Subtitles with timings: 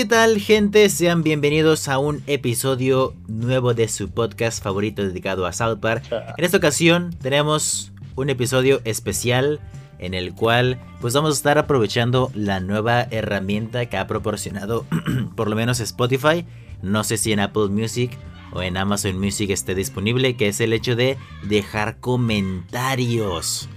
[0.00, 0.88] ¿Qué tal gente?
[0.88, 6.04] Sean bienvenidos a un episodio nuevo de su podcast favorito dedicado a South Park.
[6.38, 9.60] En esta ocasión tenemos un episodio especial
[9.98, 14.86] en el cual pues vamos a estar aprovechando la nueva herramienta que ha proporcionado
[15.36, 16.46] por lo menos Spotify.
[16.80, 18.16] No sé si en Apple Music
[18.54, 23.68] o en Amazon Music esté disponible, que es el hecho de dejar comentarios.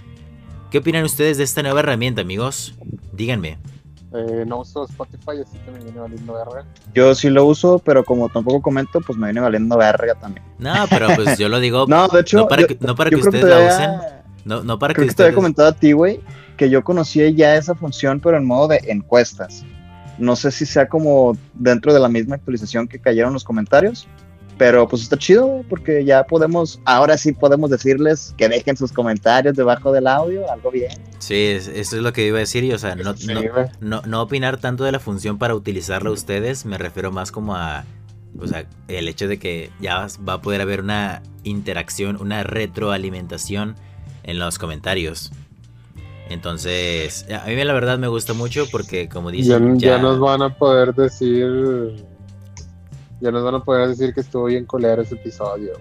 [0.72, 2.76] ¿Qué opinan ustedes de esta nueva herramienta, amigos?
[3.12, 3.58] Díganme.
[4.16, 6.66] Eh, no uso Spotify, así que me viene valiendo verga.
[6.94, 10.46] Yo sí lo uso, pero como tampoco comento, pues me viene valiendo verga también.
[10.60, 11.86] No, pero pues yo lo digo.
[11.90, 13.92] no, de hecho, no para que, no para que ustedes la usen.
[14.46, 15.16] No, no para creo que, que ustedes...
[15.16, 16.20] te había comentado a ti, güey,
[16.58, 19.66] que yo conocía ya esa función, pero en modo de encuestas.
[20.20, 24.08] No sé si sea como dentro de la misma actualización que cayeron los comentarios,
[24.58, 28.92] pero pues está chido, güey, porque ya podemos, ahora sí podemos decirles que dejen sus
[28.92, 30.92] comentarios debajo del audio, algo bien.
[31.20, 33.42] Sí, eso es lo que iba a decir, y, o sea, no, no,
[33.80, 37.86] no, no, opinar tanto de la función para utilizarla ustedes, me refiero más como a,
[38.40, 43.76] o sea, el hecho de que ya va a poder haber una interacción, una retroalimentación
[44.24, 45.32] en los comentarios.
[46.30, 49.78] Entonces, a mí la verdad me gusta mucho porque como dicen...
[49.78, 49.98] Ya, ya...
[49.98, 52.06] ya nos van a poder decir
[53.22, 55.74] ya nos van a poder decir que estuvo bien colear ese episodio.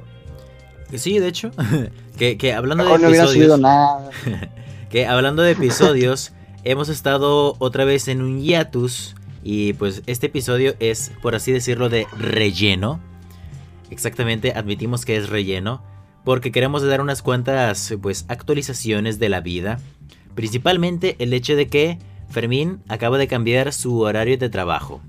[0.95, 1.51] Sí, de hecho.
[2.19, 3.59] que, que, hablando de episodios.
[3.59, 4.11] nada.
[4.91, 6.33] que hablando de episodios,
[6.65, 9.15] hemos estado otra vez en un hiatus.
[9.45, 13.01] Y pues este episodio es, por así decirlo, de relleno.
[13.91, 15.83] Exactamente, admitimos que es relleno.
[16.25, 19.81] Porque queremos dar unas cuantas pues actualizaciones de la vida.
[20.35, 21.99] Principalmente el hecho de que
[22.31, 25.03] Fermín acaba de cambiar su horario de trabajo.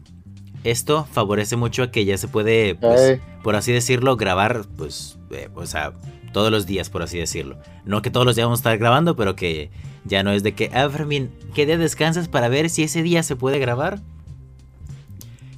[0.64, 5.50] Esto favorece mucho a que ya se puede, pues, por así decirlo, grabar, pues, eh,
[5.56, 5.94] o sea,
[6.32, 7.58] todos los días, por así decirlo.
[7.86, 9.72] No que todos los días vamos a estar grabando, pero que
[10.06, 13.24] ya no es de que, ah, Fermín, ¿qué día descansas para ver si ese día
[13.24, 14.02] se puede grabar?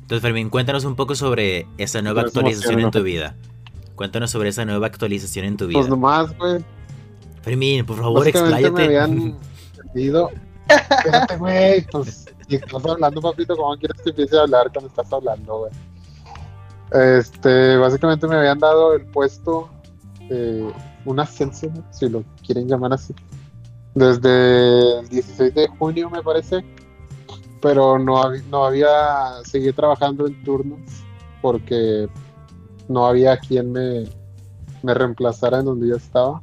[0.01, 3.35] Entonces, Fermín, cuéntanos un poco sobre esa nueva Pues actualización en tu vida.
[3.95, 5.79] Cuéntanos sobre esa nueva actualización en tu vida.
[5.79, 6.63] Pues nomás, güey.
[7.41, 8.99] Fermín, por favor, Básicamente me expláyate.
[8.99, 9.37] habían.
[10.67, 11.85] Espérate, güey.
[11.91, 15.71] Pues, si estás hablando, papito, ¿cómo quieres que empiece a hablar cuando estás hablando, güey?
[16.91, 19.69] Este, básicamente me habían dado el puesto,
[20.29, 20.71] eh,
[21.05, 23.13] un ascenso, si lo quieren llamar así.
[23.93, 26.63] Desde el 16 de junio, me parece.
[27.61, 29.41] Pero no, hab- no había.
[29.43, 30.79] Seguí trabajando en turnos
[31.41, 32.07] porque
[32.87, 34.03] no había quien me,
[34.83, 36.41] me reemplazara en donde yo estaba.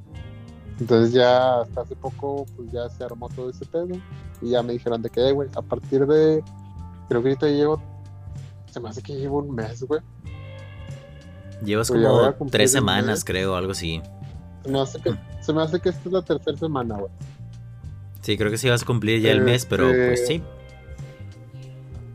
[0.81, 3.95] Entonces ya hasta hace poco pues ya se armó todo ese pedo
[4.43, 6.43] y ya me dijeron de que, "Eh, güey, a partir de,
[7.09, 7.81] creo que ahorita llevo,
[8.71, 10.01] se me hace que llevo un mes, güey.
[11.65, 12.03] Llevas Pues
[12.39, 13.25] como tres semanas, mes.
[13.25, 14.03] creo, algo así.
[14.65, 17.11] Se me hace que, se me hace que esta es la tercera semana, güey.
[18.21, 20.43] Sí, creo que sí vas a cumplir ya el mes, pero Este- pues sí.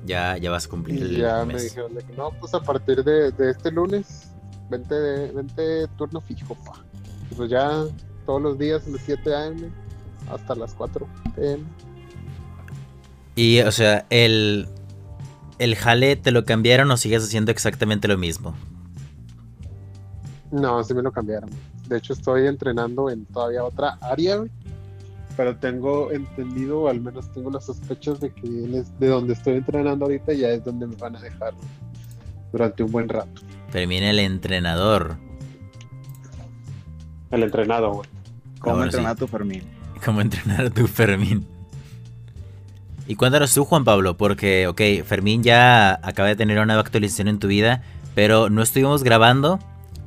[0.06, 1.64] Ya, ya vas a cumplir el Y ya me mes.
[1.64, 4.32] dijeron de que no, pues a partir de, de este lunes,
[4.70, 6.74] vente, de, vente turno fijo, pa.
[7.36, 7.84] Pues ya
[8.26, 9.70] todos los días las 7 a.m.
[10.32, 11.06] hasta las 4
[11.36, 11.64] p.m.
[13.38, 14.68] Y, o sea, el,
[15.60, 18.56] el jale te lo cambiaron o sigues haciendo exactamente lo mismo.
[20.52, 21.52] No, sí me lo cambiaron.
[21.88, 24.44] De hecho, estoy entrenando en todavía otra área.
[25.38, 30.06] Pero tengo entendido, o al menos tengo las sospechas de que de donde estoy entrenando
[30.06, 31.54] ahorita ya es donde me van a dejar
[32.52, 33.44] durante un buen rato.
[33.70, 35.16] Fermín el entrenador.
[37.30, 38.10] El entrenado, güey.
[38.60, 39.16] ¿Cómo entrenar sí.
[39.16, 39.62] a tu Fermín?
[40.04, 41.46] ¿Cómo entrenar a tu Fermín?
[43.08, 47.30] Y cuéntanos tú, Juan Pablo, porque, ok, Fermín ya acaba de tener una nueva actualización
[47.30, 47.82] en tu vida,
[48.16, 49.60] pero no estuvimos grabando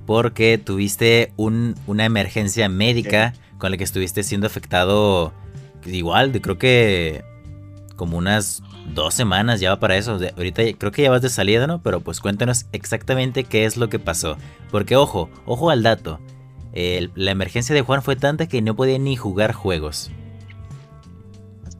[0.06, 5.32] porque tuviste un- una emergencia médica con la que estuviste siendo afectado
[5.86, 7.24] igual, de, creo que
[7.96, 8.62] como unas
[8.94, 10.18] dos semanas ya va para eso.
[10.18, 11.80] De- ahorita creo que ya vas de salida, ¿no?
[11.82, 14.36] Pero pues cuéntanos exactamente qué es lo que pasó.
[14.70, 16.18] Porque ojo, ojo al dato.
[16.72, 20.10] El- la emergencia de Juan fue tanta que no podía ni jugar juegos.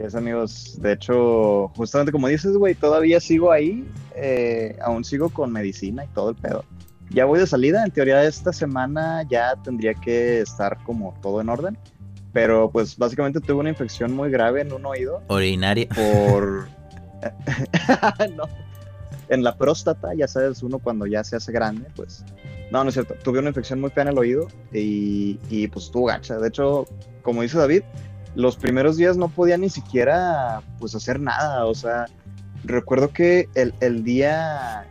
[0.00, 0.78] Es, amigos.
[0.80, 3.86] De hecho, justamente como dices, güey, todavía sigo ahí.
[4.14, 6.64] eh, aún sigo con medicina y todo el pedo.
[7.10, 7.84] Ya voy de salida.
[7.84, 11.78] En teoría, esta semana ya tendría que estar como todo en orden.
[12.32, 15.88] Pero, pues, básicamente tuve una infección muy grave en un oído Orinaria.
[15.88, 16.68] por.
[18.36, 18.44] no.
[19.28, 22.24] En la próstata, ya sabes, uno cuando ya se hace grande, pues.
[22.70, 23.14] No, no es cierto.
[23.22, 26.38] Tuve una infección muy fea en el oído y, y pues estuvo gacha.
[26.38, 26.86] De hecho,
[27.22, 27.82] como dice David,
[28.34, 31.66] los primeros días no podía ni siquiera pues hacer nada.
[31.66, 32.06] O sea,
[32.64, 34.86] recuerdo que el, el día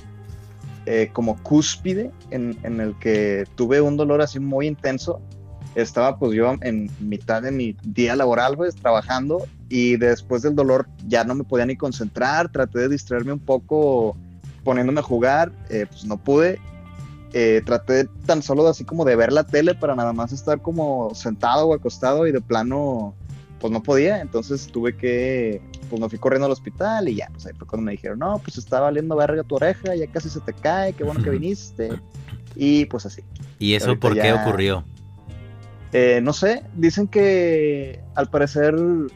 [0.85, 5.21] eh, como cúspide en, en el que tuve un dolor así muy intenso,
[5.75, 10.87] estaba pues yo en mitad de mi día laboral, pues trabajando y después del dolor
[11.07, 14.17] ya no me podía ni concentrar, traté de distraerme un poco
[14.63, 16.59] poniéndome a jugar, eh, pues no pude.
[17.31, 20.63] Eh, traté tan solo de así como de ver la tele para nada más estar
[20.63, 23.13] como sentado o acostado y de plano
[23.59, 27.45] pues no podía, entonces tuve que, pues me fui corriendo al hospital y ya, pues
[27.45, 30.39] ahí fue cuando me dijeron, no, pues está valiendo verga tu oreja, ya casi se
[30.39, 31.91] te cae, qué bueno que viniste,
[32.55, 33.23] y pues así.
[33.59, 34.83] ¿Y eso por qué ocurrió?
[35.91, 38.75] Eh, no sé, dicen que al parecer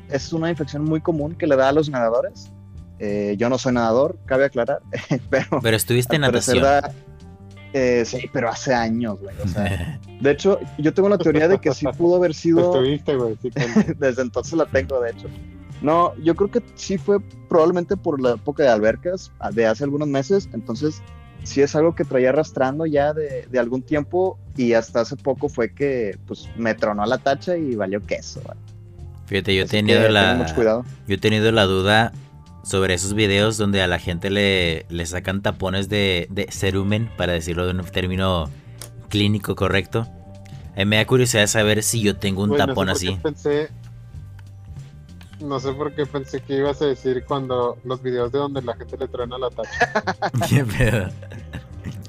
[0.09, 2.51] es una infección muy común que le da a los nadadores.
[2.99, 4.81] Eh, yo no soy nadador, cabe aclarar,
[5.29, 5.59] pero...
[5.61, 6.65] Pero estuviste en natación.
[7.73, 9.35] Eh, sí, pero hace años, güey.
[9.43, 12.59] O sea, de hecho, yo tengo la teoría de que sí pudo haber sido.
[12.59, 13.37] Estuviste, güey.
[13.41, 13.51] Sí,
[13.97, 15.27] Desde entonces la tengo, de hecho.
[15.81, 20.07] No, yo creo que sí fue probablemente por la época de albercas, de hace algunos
[20.07, 20.47] meses.
[20.53, 21.01] Entonces,
[21.43, 25.49] sí es algo que traía arrastrando ya de, de algún tiempo y hasta hace poco
[25.49, 28.41] fue que pues me tronó la tacha y valió queso.
[29.25, 30.53] Fíjate, yo he tenido la.
[30.55, 32.13] Yo he tenido la duda
[32.63, 37.33] sobre esos videos donde a la gente le, le sacan tapones de, de cerumen, para
[37.33, 38.49] decirlo de un término
[39.09, 40.07] clínico correcto.
[40.75, 43.19] Mí me da curiosidad saber si yo tengo un tapón no sé así.
[43.21, 43.69] Pensé,
[45.39, 48.75] no sé por qué pensé que ibas a decir cuando los videos de donde la
[48.75, 50.03] gente le truena la tacha.
[50.49, 51.09] ¿Qué pedo?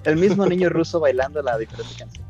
[0.05, 2.25] El mismo niño ruso bailando la diferente canción.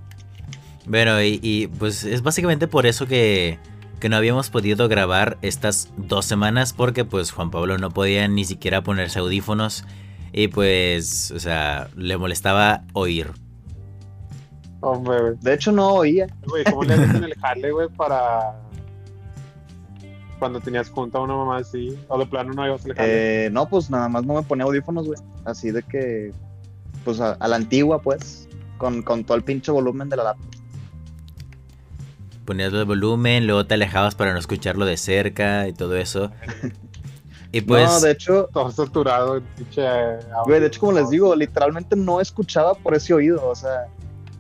[0.87, 3.59] Bueno, y, y pues es básicamente por eso que
[4.05, 8.45] que no habíamos podido grabar estas dos semanas porque pues Juan Pablo no podía ni
[8.45, 9.87] siquiera ponerse audífonos
[10.31, 13.31] y pues, o sea, le molestaba oír.
[14.83, 15.33] Hombre, güey.
[15.41, 16.27] De hecho no oía.
[16.47, 18.61] Güey, ¿cómo le haces en el jale, güey, para
[20.39, 21.99] cuando tenías junto a una mamá así?
[22.09, 23.47] O de plano no ibas al jale.
[23.47, 25.19] Eh, no, pues nada más no me ponía audífonos, güey.
[25.47, 26.31] Así de que,
[27.07, 30.54] pues a, a la antigua, pues, con, con todo el pinche volumen de la laptop
[32.45, 36.31] ponías el volumen, luego te alejabas para no escucharlo de cerca y todo eso.
[37.55, 37.87] Y pues.
[37.87, 38.49] No, de hecho.
[38.53, 39.41] Todo saturado,
[40.47, 43.49] Güey, de hecho, como les digo, literalmente no escuchaba por ese oído.
[43.49, 43.87] O sea,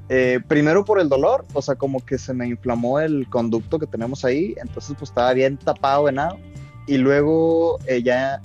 [0.08, 3.86] eh, primero por el dolor, o sea, como que se me inflamó el conducto que
[3.86, 4.56] tenemos ahí.
[4.60, 6.38] Entonces, pues estaba bien tapado, venado.
[6.88, 8.42] Y luego eh, ya.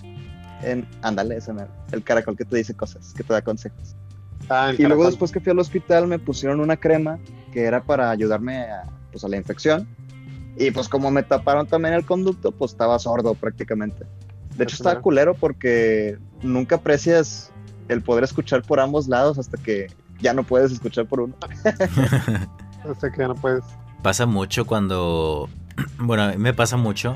[0.62, 1.52] En, ándale, ese
[1.92, 3.96] el caracol que te dice cosas, que te da consejos.
[4.50, 7.18] Ah, y luego, después que fui al hospital, me pusieron una crema
[7.52, 9.88] que era para ayudarme a pues, a la infección.
[10.58, 14.06] Y pues como me taparon también el conducto, pues estaba sordo prácticamente.
[14.58, 17.52] De hecho estaba culero porque nunca aprecias
[17.88, 19.88] el poder escuchar por ambos lados hasta que
[20.20, 21.36] ya no puedes escuchar por uno.
[22.90, 23.64] hasta que ya no puedes.
[24.02, 25.50] Pasa mucho cuando,
[25.98, 27.16] bueno, a mí me pasa mucho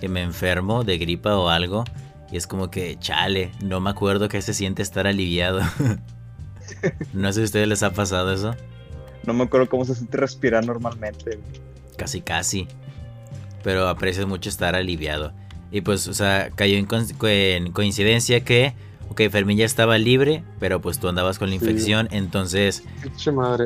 [0.00, 1.84] que me enfermo de gripa o algo
[2.30, 5.60] y es como que, chale, no me acuerdo que se siente estar aliviado.
[7.12, 8.54] no sé si a ustedes les ha pasado eso.
[9.28, 11.38] No me acuerdo cómo se siente respirar normalmente.
[11.98, 12.66] Casi, casi.
[13.62, 15.34] Pero aprecias mucho estar aliviado.
[15.70, 18.72] Y pues, o sea, cayó en, coincidencia que,
[19.10, 22.84] ok, Fermín ya estaba libre, pero pues tú andabas con la infección, entonces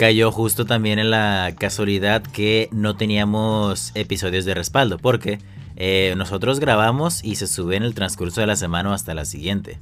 [0.01, 5.39] cayó justo también en la casualidad que no teníamos episodios de respaldo, porque
[5.77, 9.25] eh, nosotros grabamos y se sube en el transcurso de la semana o hasta la
[9.25, 9.79] siguiente.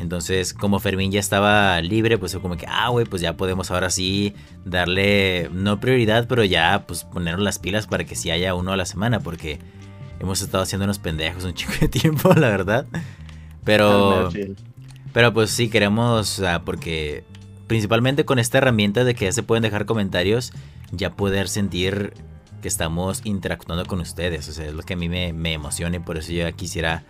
[0.00, 3.70] Entonces, como Fermín ya estaba libre, pues fue como que, ah, güey, pues ya podemos
[3.70, 8.54] ahora sí darle, no prioridad, pero ya, pues ponernos las pilas para que sí haya
[8.54, 9.58] uno a la semana, porque
[10.18, 12.86] hemos estado haciendo unos pendejos un chico de tiempo, la verdad.
[13.62, 14.30] Pero,
[15.12, 17.24] pero pues sí, queremos, porque
[17.66, 20.52] principalmente con esta herramienta de que ya se pueden dejar comentarios,
[20.92, 22.14] ya poder sentir
[22.62, 24.48] que estamos interactuando con ustedes.
[24.48, 27.04] O sea, es lo que a mí me, me emociona y por eso yo quisiera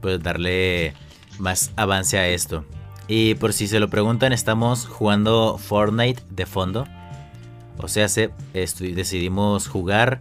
[0.00, 0.94] pues darle
[1.40, 2.64] más avance a esto.
[3.08, 6.86] Y por si se lo preguntan, estamos jugando Fortnite de fondo.
[7.78, 10.20] O sea, se, decidimos jugar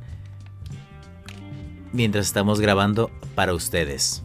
[1.91, 4.23] mientras estamos grabando para ustedes.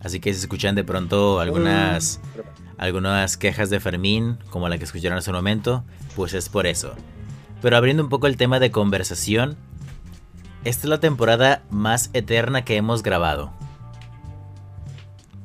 [0.00, 2.20] Así que si escuchan de pronto algunas,
[2.76, 6.94] algunas quejas de Fermín, como la que escucharon hace un momento, pues es por eso.
[7.62, 9.56] Pero abriendo un poco el tema de conversación,
[10.64, 13.50] esta es la temporada más eterna que hemos grabado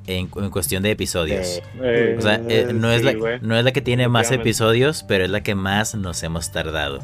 [0.10, 1.62] en, cuestión de episodios.
[1.82, 5.25] Eh, o sea, eh, no, es la, no es la que tiene más episodios, pero
[5.25, 7.00] es la que más nos hemos tardado.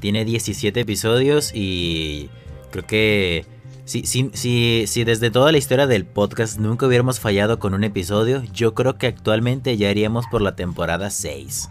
[0.00, 2.28] Tiene 17 episodios y
[2.70, 3.46] creo que
[3.84, 7.84] si, si, si, si desde toda la historia del podcast nunca hubiéramos fallado con un
[7.84, 11.70] episodio, yo creo que actualmente ya iríamos por la temporada 6.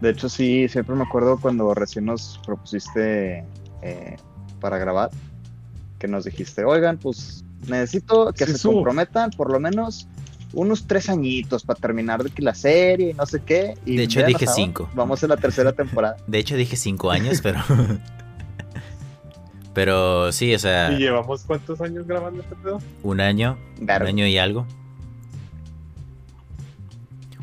[0.00, 3.44] De hecho, sí, siempre me acuerdo cuando recién nos propusiste
[3.82, 4.16] eh,
[4.60, 5.10] para grabar
[5.98, 10.06] que nos dijiste, oigan, pues necesito que se comprometan por lo menos
[10.52, 13.74] unos tres añitos para terminar de que la serie y no sé qué.
[13.84, 14.88] Y de hecho dije cinco.
[14.94, 16.16] Vamos en la tercera temporada.
[16.26, 17.60] De hecho dije cinco años, pero...
[19.74, 22.78] Pero sí, o sea, ¿Y llevamos cuántos años grabando este pedo?
[23.02, 24.66] un año, un año y algo.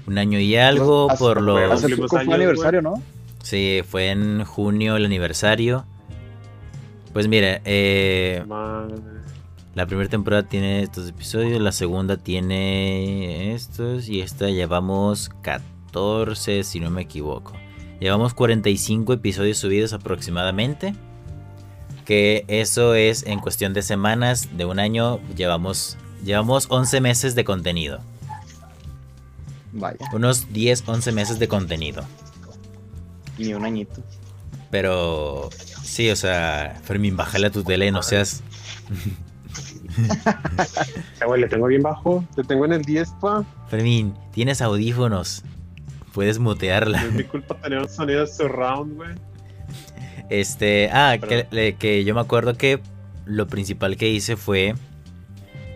[0.07, 1.59] Un año y algo Hace- por los...
[1.71, 3.03] Hace Cumplimos poco fue años, aniversario, ¿no?
[3.43, 5.85] Sí, fue en junio el aniversario.
[7.13, 8.95] Pues mire, eh, Madre.
[9.75, 16.79] la primera temporada tiene estos episodios, la segunda tiene estos y esta llevamos 14 si
[16.79, 17.53] no me equivoco.
[17.99, 20.95] Llevamos 45 episodios subidos aproximadamente.
[22.05, 27.43] Que eso es en cuestión de semanas, de un año, llevamos, llevamos 11 meses de
[27.45, 27.99] contenido.
[29.71, 32.03] Vaya, Unos 10, 11 meses de contenido.
[33.37, 34.01] ni un añito.
[34.71, 35.49] Pero
[35.83, 38.43] sí, o sea, Fermín, bájale a tu tele, no seas.
[41.25, 42.23] Güey, le tengo bien bajo.
[42.35, 43.43] Te tengo en el 10, pa.
[43.67, 45.43] Fermín, tienes audífonos.
[46.13, 47.03] Puedes mutearla.
[47.03, 49.15] Es mi culpa tener un sonido surround, güey.
[50.29, 52.79] Este, ah, que, que yo me acuerdo que
[53.25, 54.75] lo principal que hice fue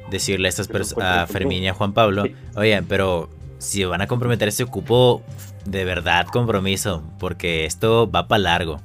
[0.10, 1.28] decirle a estas personas, a.
[1.28, 2.36] Fermín y a Juan Pablo, Sí.
[2.56, 5.24] oigan, pero si van a comprometer este cupo,
[5.66, 8.82] de verdad compromiso, porque esto va para largo.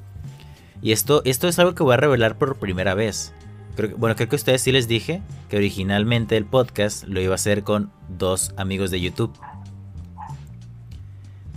[0.81, 3.33] Y esto, esto es algo que voy a revelar por primera vez.
[3.75, 7.21] Creo que- bueno, creo que a ustedes sí les dije que originalmente el podcast lo
[7.21, 9.31] iba a hacer con dos amigos de YouTube.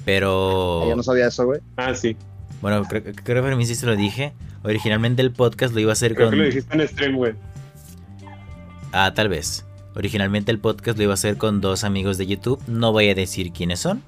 [0.04, 0.86] Pero...
[0.88, 1.60] Yo no sabía eso, güey.
[1.76, 2.16] Ah, sí.
[2.60, 4.32] Bueno, creo, creo que a Fermín sí se lo dije.
[4.62, 6.32] Originalmente el podcast lo iba a hacer Creo con...
[6.34, 7.34] que lo dijiste en stream, güey.
[8.92, 9.64] Ah, tal vez.
[9.94, 12.60] Originalmente el podcast lo iba a hacer con dos amigos de YouTube.
[12.66, 14.02] No voy a decir quiénes son.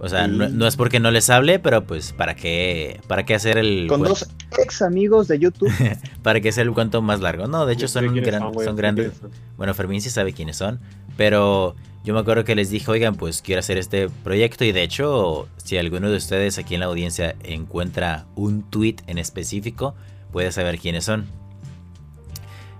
[0.00, 3.34] O sea, no, no es porque no les hable, pero pues para qué, para qué
[3.34, 5.72] hacer el Con dos ex amigos de YouTube.
[6.22, 7.48] para que sea el cuento más largo.
[7.48, 9.12] No, de hecho son, gran- grandes.
[9.56, 10.78] Bueno, Fermín sí sabe quiénes son,
[11.16, 11.74] pero
[12.04, 15.48] yo me acuerdo que les dije, oigan, pues quiero hacer este proyecto y de hecho,
[15.56, 19.96] si alguno de ustedes aquí en la audiencia encuentra un tweet en específico,
[20.30, 21.26] puede saber quiénes son.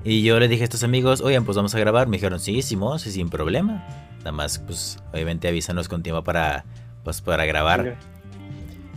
[0.05, 2.07] Y yo le dije a estos amigos, oigan, pues vamos a grabar.
[2.07, 3.85] Me dijeron, sí, Simón, sí, sin problema.
[4.19, 6.65] Nada más, pues, obviamente avísanos con tiempo para,
[7.09, 7.97] pues, para grabar.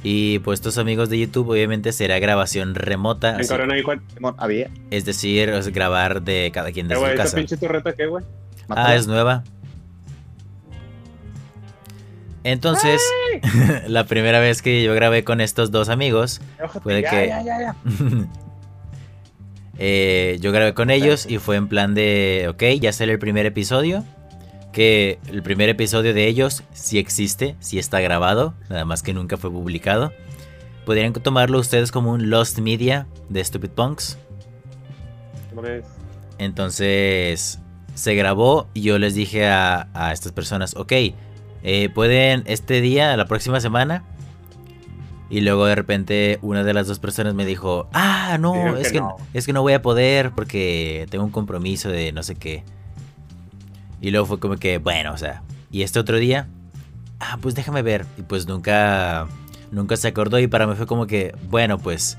[0.04, 3.36] Y pues estos amigos de YouTube, obviamente será grabación remota.
[3.36, 4.02] En así- Corona ahí, Juan.
[4.38, 4.70] Había.
[4.90, 7.38] es decir, es grabar de cada quien Eh, desde güey, su casa.
[7.38, 8.26] pinche torreta, ¿qué, güey?
[8.68, 9.44] Ah, es nueva.
[12.44, 13.02] Entonces,
[13.88, 16.42] la primera vez que yo grabé con estos dos amigos,
[16.84, 17.76] Puede ya, que- ya, ya, ya.
[19.78, 23.46] eh, yo grabé con ellos y fue en plan de, ok, ya sale el primer
[23.46, 24.04] episodio.
[24.72, 29.38] Que el primer episodio de ellos sí existe, sí está grabado, nada más que nunca
[29.38, 30.12] fue publicado.
[30.86, 34.18] Podrían tomarlo ustedes como un Lost Media de Stupid Punks.
[36.38, 37.60] Entonces
[37.94, 40.94] se grabó y yo les dije a, a estas personas, ok,
[41.64, 44.04] eh, pueden este día, la próxima semana.
[45.30, 48.94] Y luego de repente una de las dos personas me dijo, ah, no, es que
[48.94, 49.16] que, no.
[49.34, 52.64] es que no voy a poder porque tengo un compromiso de no sé qué.
[54.02, 56.48] Y luego fue como que, bueno, o sea, y este otro día,
[57.20, 58.06] ah, pues déjame ver.
[58.18, 59.28] Y pues nunca,
[59.72, 62.18] nunca se acordó y para mí fue como que, bueno, pues,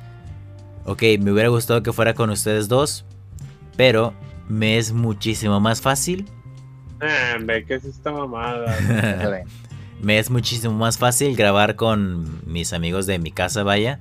[0.85, 3.05] ok, me hubiera gustado que fuera con ustedes dos,
[3.77, 4.15] pero
[4.49, 6.27] me es muchísimo más fácil.
[7.01, 8.77] Ah, hombre, ¿qué es esta mamada?
[10.03, 14.01] Me es muchísimo más fácil grabar con mis amigos de mi casa, vaya,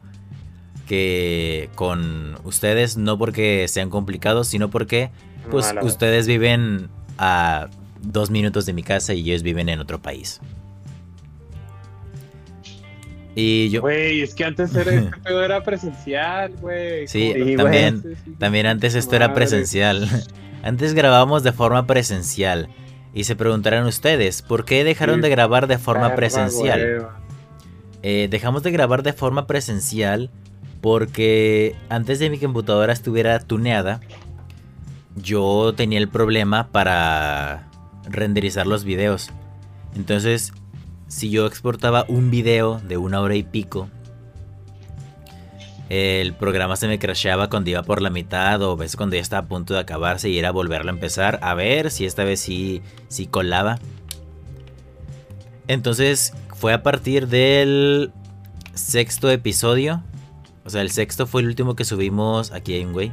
[0.88, 5.12] que con ustedes, no porque sean complicados, sino porque
[5.52, 6.90] pues Mala, ustedes viven
[7.24, 7.68] a
[8.02, 10.42] dos minutos de mi casa y ellos viven en otro país.
[13.36, 17.08] Y yo Güey, es que antes era, este pedo era presencial, güey.
[17.08, 20.08] Sí, ¿Cómo Sí, te también- hijo También antes esto era presencial.
[20.64, 22.70] Antes grabábamos de forma presencial.
[23.16, 27.08] Y se preguntarán ustedes, ¿por qué dejaron Sí, de grabar de forma presencial?
[28.04, 30.30] Eh, dejamos de grabar de forma presencial
[30.80, 34.02] porque antes de mi computadora estuviera tuneada,
[35.16, 37.70] yo tenía el problema para
[38.10, 39.30] renderizar los videos.
[39.96, 40.54] Entonces,
[41.08, 43.90] si yo exportaba un video de una hora y pico,
[45.90, 49.22] el programa se me crasheaba cuando iba por la mitad o a veces cuando ya
[49.22, 52.40] estaba a punto de acabarse y era volverlo a empezar a ver si esta vez
[52.40, 53.78] sí, sí colaba.
[55.68, 58.14] Entonces fue a partir del
[58.74, 60.02] sexto episodio.
[60.64, 62.52] O sea, el sexto fue el último que subimos.
[62.52, 63.12] Aquí un güey.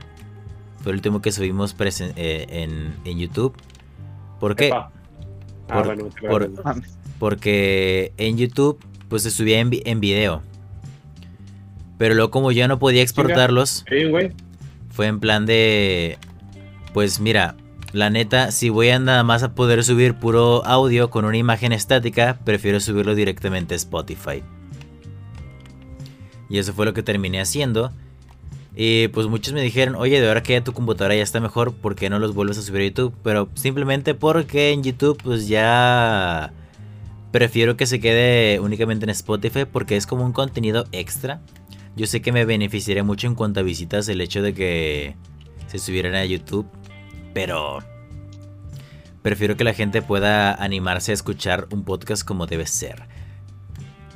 [0.88, 3.54] Fue el último que subimos presen- eh, en, en YouTube.
[4.40, 4.70] ¿Por qué?
[4.72, 4.88] Ah,
[5.66, 6.50] Por- bueno, por-.
[7.18, 8.78] Porque en YouTube
[9.10, 10.40] pues se subía en, vi- en video.
[11.98, 13.84] Pero luego como yo no podía exportarlos,
[14.88, 16.16] fue en plan de...
[16.94, 17.54] Pues mira,
[17.92, 21.72] la neta, si voy a nada más a poder subir puro audio con una imagen
[21.72, 24.42] estática, prefiero subirlo directamente a Spotify.
[26.48, 27.92] Y eso fue lo que terminé haciendo.
[28.80, 31.74] Y pues muchos me dijeron, oye, de ahora que ya tu computadora ya está mejor,
[31.74, 33.12] ¿por qué no los vuelves a subir a YouTube?
[33.24, 36.52] Pero simplemente porque en YouTube pues ya
[37.32, 41.40] prefiero que se quede únicamente en Spotify porque es como un contenido extra.
[41.96, 45.16] Yo sé que me beneficiaría mucho en cuanto a visitas el hecho de que
[45.66, 46.68] se subieran a YouTube,
[47.34, 47.80] pero
[49.22, 53.08] prefiero que la gente pueda animarse a escuchar un podcast como debe ser.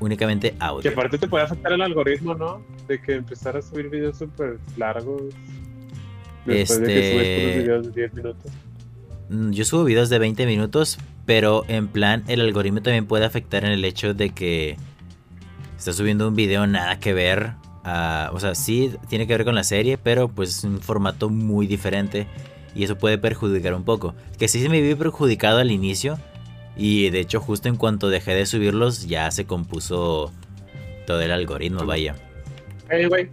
[0.02, 0.82] Únicamente audio.
[0.82, 2.62] Que aparte te puede afectar el algoritmo, ¿no?
[2.88, 5.22] De que empezar a subir videos súper largos.
[6.44, 8.52] Después de que subes Este- unos videos de 10 minutos.
[9.28, 13.64] Mm, Yo subo videos de 20 minutos, pero en plan el algoritmo también puede afectar
[13.64, 14.76] en el hecho de que
[15.78, 17.52] estás subiendo un video nada que ver.
[17.84, 21.28] a- o sea, sí tiene que ver con la serie, pero pues es un formato
[21.30, 22.28] muy diferente
[22.76, 24.14] y eso puede perjudicar un poco.
[24.38, 26.16] Que sí se me vi perjudicado al inicio
[26.76, 30.32] y de hecho justo en cuanto dejé de subirlos ya se compuso
[31.06, 32.14] todo el algoritmo, vaya.
[32.90, 33.28] Hey, güey.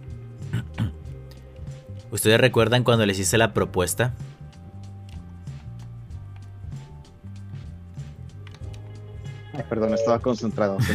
[2.10, 4.14] ¿Ustedes recuerdan cuando les hice la propuesta?
[9.52, 10.78] Ay, perdón, estaba concentrado.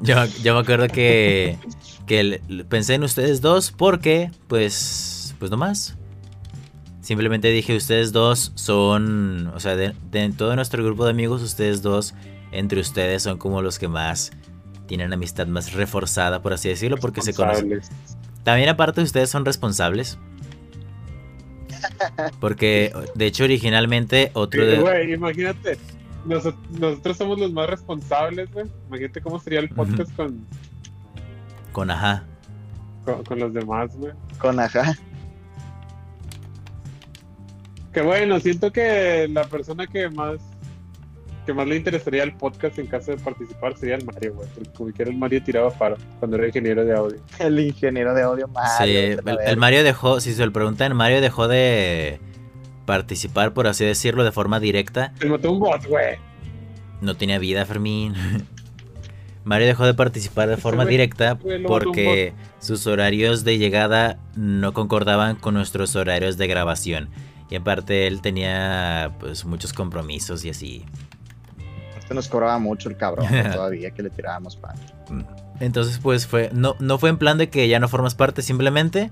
[0.00, 1.58] Yo, yo me acuerdo que,
[2.06, 5.97] que el- pensé en ustedes dos porque, pues, pues no más.
[7.08, 11.80] Simplemente dije, ustedes dos son, o sea, de, de todo nuestro grupo de amigos, ustedes
[11.80, 12.14] dos,
[12.52, 14.30] entre ustedes son como los que más
[14.86, 17.80] tienen amistad más reforzada, por así decirlo, porque se conocen.
[18.44, 20.18] También aparte ustedes son responsables.
[22.40, 24.78] Porque, de hecho, originalmente otro Sí, de...
[24.78, 25.78] Güey, imagínate.
[26.26, 28.66] noso- nosotros somos los más responsables, güey.
[28.88, 30.44] Imagínate cómo sería el podcast con,
[31.72, 32.24] Con ajá.
[33.06, 34.12] con, con los demás, güey.
[34.38, 34.94] Con ajá.
[37.98, 40.36] Que bueno, siento que la persona que más
[41.44, 44.48] que más le interesaría el podcast en caso de participar sería el Mario, güey.
[44.54, 47.18] Porque como quiera el Mario tiraba paro cuando era ingeniero de audio.
[47.40, 49.20] El ingeniero de audio Sí, Mario.
[49.24, 52.20] la el, Mario dejó, si se lo preguntan, Mario dejó de
[52.86, 55.12] participar, por así decirlo, de forma directa.
[55.18, 56.18] Se mató un bot, güey.
[57.00, 58.14] No tenía vida, Fermín.
[59.42, 65.54] Mario dejó de participar de forma directa porque sus horarios de llegada no concordaban con
[65.54, 67.08] nuestros horarios de grabación.
[67.50, 70.84] Y aparte él tenía pues muchos compromisos y así.
[71.98, 74.76] Este nos cobraba mucho el cabrón todavía que le tirábamos pan.
[75.60, 76.50] Entonces, pues fue.
[76.52, 79.10] No, no fue en plan de que ya no formas parte, simplemente.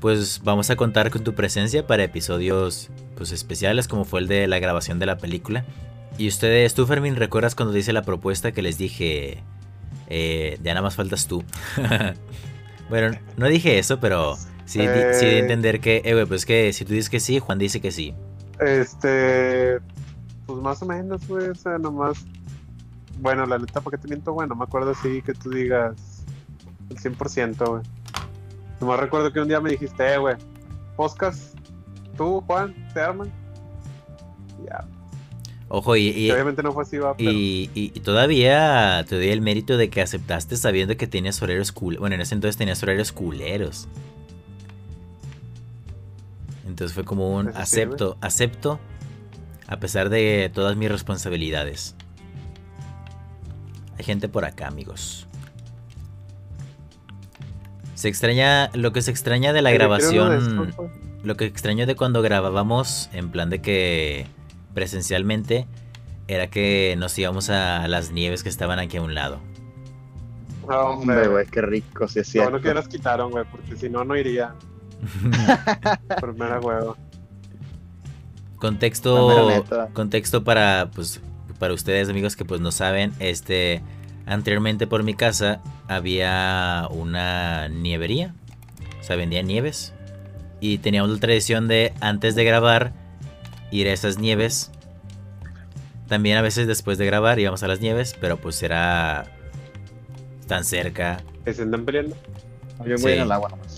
[0.00, 4.46] Pues vamos a contar con tu presencia para episodios pues especiales, como fue el de
[4.46, 5.64] la grabación de la película.
[6.16, 9.42] Y ustedes, tú, Fermín, ¿recuerdas cuando te hice la propuesta que les dije.
[10.08, 11.44] eh, ya nada más faltas tú?
[12.88, 14.38] bueno, no dije eso, pero
[14.72, 15.38] sí, a Eh.
[15.40, 18.14] entender que, eh, güey, pues que si tú dices que sí, Juan dice que sí.
[18.60, 19.78] Este.
[20.46, 21.48] Pues más o menos, güey.
[21.48, 22.24] O sea, nomás.
[23.20, 24.48] Bueno, la neta, ¿para qué te miento, güey?
[24.48, 26.24] No me acuerdo así que tú digas
[26.88, 27.82] el 100%, güey.
[28.80, 30.36] Nomás recuerdo que un día me dijiste, eh, güey,
[30.96, 31.54] podcast,
[32.16, 33.30] tú, Juan, ¿te arman?
[34.66, 34.86] Ya.
[35.68, 37.30] Ojo, y, y- obviamente no fue así, va, pero.
[37.30, 41.70] Y, y- y todavía te doy el mérito de que aceptaste sabiendo que tenías horarios
[41.72, 42.00] culeros.
[42.00, 43.86] Bueno, en ese entonces tenías horarios culeros.
[46.80, 48.80] Entonces fue como un acepto, acepto,
[49.66, 51.94] a pesar de todas mis responsabilidades.
[53.98, 55.26] Hay gente por acá, amigos.
[57.94, 60.72] Se extraña, lo que se extraña de la grabación,
[61.22, 64.26] lo que extraño de cuando grabábamos en plan de que
[64.72, 65.66] presencialmente
[66.28, 69.38] era que nos íbamos a las nieves que estaban aquí a un lado.
[70.66, 72.52] No, Hombre, güey, qué rico, sí es cierto.
[72.52, 74.54] bueno que las quitaron, güey, porque si no, no iría.
[76.20, 76.96] Primera huevo.
[78.56, 81.20] contexto contexto para pues
[81.58, 83.82] para ustedes amigos que pues no saben, este
[84.26, 88.34] anteriormente por mi casa había una nievería.
[89.00, 89.92] O sea, vendía nieves
[90.60, 92.92] y teníamos la tradición de antes de grabar
[93.70, 94.70] ir a esas nieves.
[96.08, 99.24] También a veces después de grabar íbamos a las nieves, pero pues era
[100.46, 102.16] tan cerca, se andan peleando.
[102.84, 103.08] Yo voy Sí.
[103.18, 103.69] en el agua nomás.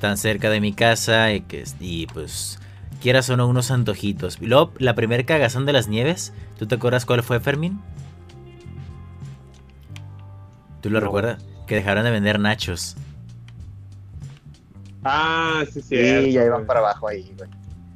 [0.00, 2.58] Tan cerca de mi casa y que y pues
[3.00, 4.38] quieras o no unos antojitos.
[4.40, 7.80] Y luego la primera cagazón de las nieves, ¿tú te acuerdas cuál fue Fermín?
[10.80, 11.06] ¿Tú lo No.
[11.06, 11.42] recuerdas?
[11.66, 12.96] Que dejaron de vender nachos.
[15.04, 15.96] Ah, sí, sí.
[15.96, 17.48] Sí, ya iban para abajo ahí, güey.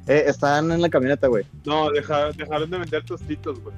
[0.07, 1.45] Eh, están en la camioneta, güey.
[1.65, 3.75] No, deja- dejaron de vender tostitos, güey.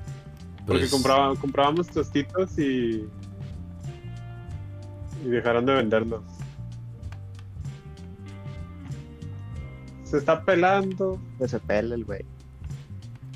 [0.66, 3.06] Porque Pues, compraba- comprábamos tostitos y.
[5.26, 6.22] Y dejaron de venderlos.
[10.10, 11.20] Se está pelando.
[11.38, 12.22] Que se pele el güey.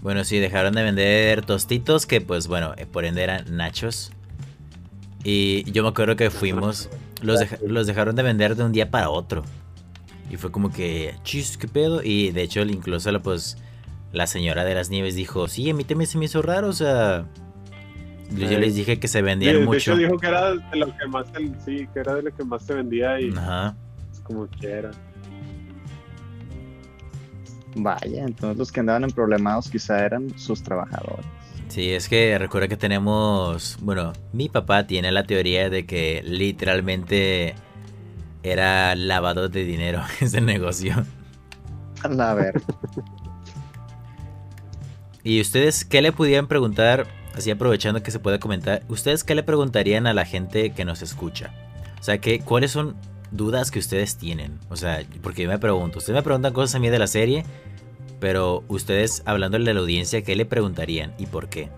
[0.02, 4.12] Bueno, sí, dejaron de vender tostitos que pues bueno, eh, por ende eran nachos.
[5.24, 6.90] Y yo me acuerdo que fuimos,
[7.22, 9.44] los, deja- los dejaron de vender de un día para otro.
[10.32, 12.02] Y fue como que, chis, qué pedo.
[12.04, 13.58] Y de hecho, incluso la, pues,
[14.12, 16.74] la señora de las nieves dijo, sí, a mí también se me hizo raro, o
[16.74, 17.26] sea...
[18.34, 19.78] Yo Eh, les dije que se Sí, vendían de mucho.
[19.78, 21.28] hecho dijo que era de lo que más
[21.66, 23.76] sí, que era de lo que más se vendía y Ajá.
[24.10, 24.90] pues, como quiera.
[27.76, 31.26] Vaya, entonces los que andaban en problemados quizá eran sus trabajadores.
[31.70, 37.56] Sí, es que recuerda que tenemos, bueno, mi papá tiene la teoría de que literalmente
[38.44, 41.06] era lavado de dinero ese negocio.
[42.04, 42.62] A ver,
[45.24, 47.06] ¿Y ustedes qué le pudieran preguntar,
[47.36, 51.02] así aprovechando que se puede comentar, ustedes qué le preguntarían a la gente que nos
[51.02, 51.52] escucha?
[52.00, 52.96] O sea, ¿qué, ¿cuáles son
[53.32, 54.60] dudas que ustedes tienen?
[54.70, 57.44] O sea, porque yo me pregunto, ustedes me preguntan cosas a mí de la serie,
[58.20, 61.70] pero ustedes hablándole a la audiencia, ¿qué le preguntarían y por qué?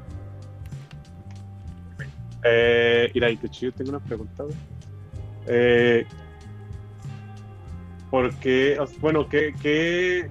[2.43, 4.55] Eh, mira, y de hecho yo tengo una pregunta, güey.
[5.47, 6.05] Eh,
[8.09, 8.77] ¿Por qué?
[8.99, 10.29] bueno, ¿qué, qué,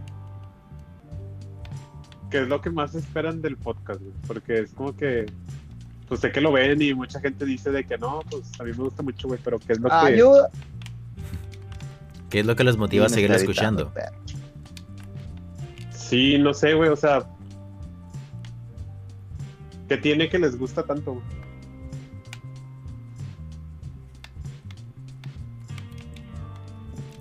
[2.30, 4.00] qué es lo que más esperan del podcast?
[4.00, 4.12] güey?
[4.26, 5.26] Porque es como que,
[6.08, 8.70] pues sé que lo ven y mucha gente dice de que no, pues a mí
[8.70, 9.94] me gusta mucho, güey, pero ¿qué es lo que...
[9.94, 10.50] ayuda.
[12.32, 13.92] ¿Qué es lo que los motiva a Sí, seguir escuchando?
[13.92, 14.10] pero-
[15.90, 17.18] Sí, no sé, güey, o sea...
[19.86, 21.12] ¿Qué tiene que les gusta tanto?
[21.12, 21.24] güey?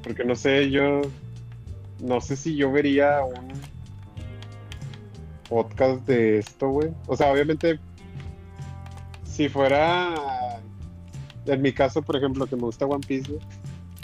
[0.03, 1.01] Porque no sé, yo...
[1.99, 3.51] No sé si yo vería un
[5.47, 6.89] podcast de esto, güey.
[7.07, 7.79] O sea, obviamente,
[9.23, 10.15] si fuera...
[11.45, 13.41] En mi caso, por ejemplo, que me gusta One Piece, güey.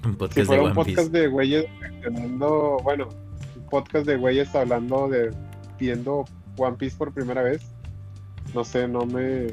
[0.05, 1.19] Un Si podcast fuera de un One podcast Piece.
[1.21, 3.09] de güeyes reaccionando, bueno,
[3.55, 5.31] un podcast de güeyes hablando de
[5.79, 6.25] viendo
[6.57, 7.61] One Piece por primera vez,
[8.53, 9.47] no sé, no me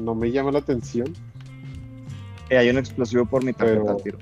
[0.00, 1.12] no me llama la atención.
[2.50, 4.18] Eh, hay un explosivo por mi tarjeta Pero- tiro.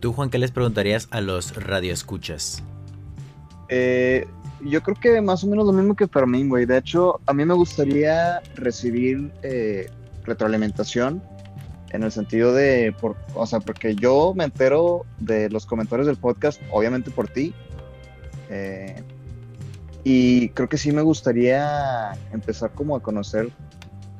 [0.00, 2.62] ¿Tú, Juan, qué les preguntarías a los radioescuchas?
[3.68, 4.26] Eh,
[4.64, 6.66] yo creo que más o menos lo mismo que Fermín, güey.
[6.66, 9.88] De hecho, a mí me gustaría recibir eh,
[10.24, 11.22] retroalimentación
[11.90, 16.16] en el sentido de, por, o sea, porque yo me entero de los comentarios del
[16.16, 17.52] podcast, obviamente por ti.
[18.48, 19.02] eh,
[20.02, 23.50] y creo que sí me gustaría empezar como a conocer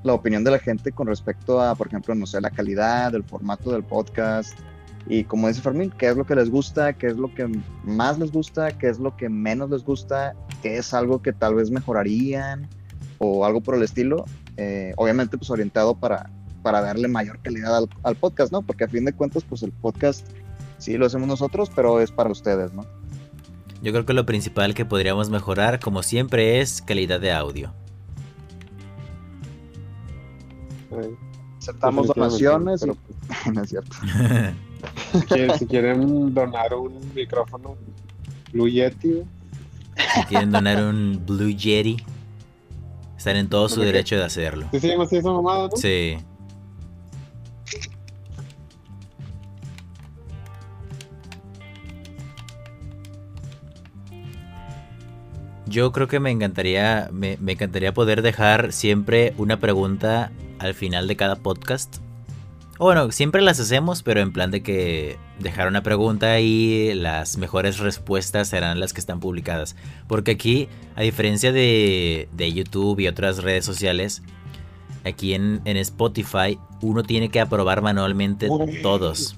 [0.03, 3.25] la opinión de la gente con respecto a, por ejemplo, no sé, la calidad, el
[3.25, 4.59] formato del podcast.
[5.07, 7.51] Y como dice Fermín, qué es lo que les gusta, qué es lo que
[7.85, 11.55] más les gusta, qué es lo que menos les gusta, qué es algo que tal
[11.55, 12.69] vez mejorarían
[13.19, 14.25] o algo por el estilo.
[14.57, 16.31] Eh, obviamente, pues orientado para,
[16.63, 18.63] para darle mayor calidad al, al podcast, ¿no?
[18.63, 20.27] Porque a fin de cuentas, pues el podcast
[20.79, 22.85] sí lo hacemos nosotros, pero es para ustedes, ¿no?
[23.83, 27.73] Yo creo que lo principal que podríamos mejorar, como siempre, es calidad de audio.
[31.59, 32.81] Aceptamos donaciones.
[32.81, 32.97] pero,
[33.55, 33.97] no es cierto.
[35.13, 37.77] si, quieren, si quieren donar un micrófono
[38.53, 39.23] Blue Yeti,
[40.15, 41.97] si quieren donar un Blue Yeti,
[43.17, 44.67] están en todo su derecho de hacerlo.
[44.73, 45.77] ¿sí llama así esa mamada, no?
[45.77, 46.17] Sí.
[55.67, 61.07] Yo creo que me encantaría, me, me encantaría poder dejar siempre una pregunta al final
[61.07, 61.99] de cada podcast.
[62.83, 67.37] O bueno, siempre las hacemos, pero en plan de que dejar una pregunta y las
[67.37, 69.77] mejores respuestas serán las que están publicadas.
[70.09, 70.67] Porque aquí,
[70.97, 74.23] a diferencia de, de YouTube y otras redes sociales,
[75.05, 78.81] aquí en, en Spotify uno tiene que aprobar manualmente Uy.
[78.81, 79.37] todos.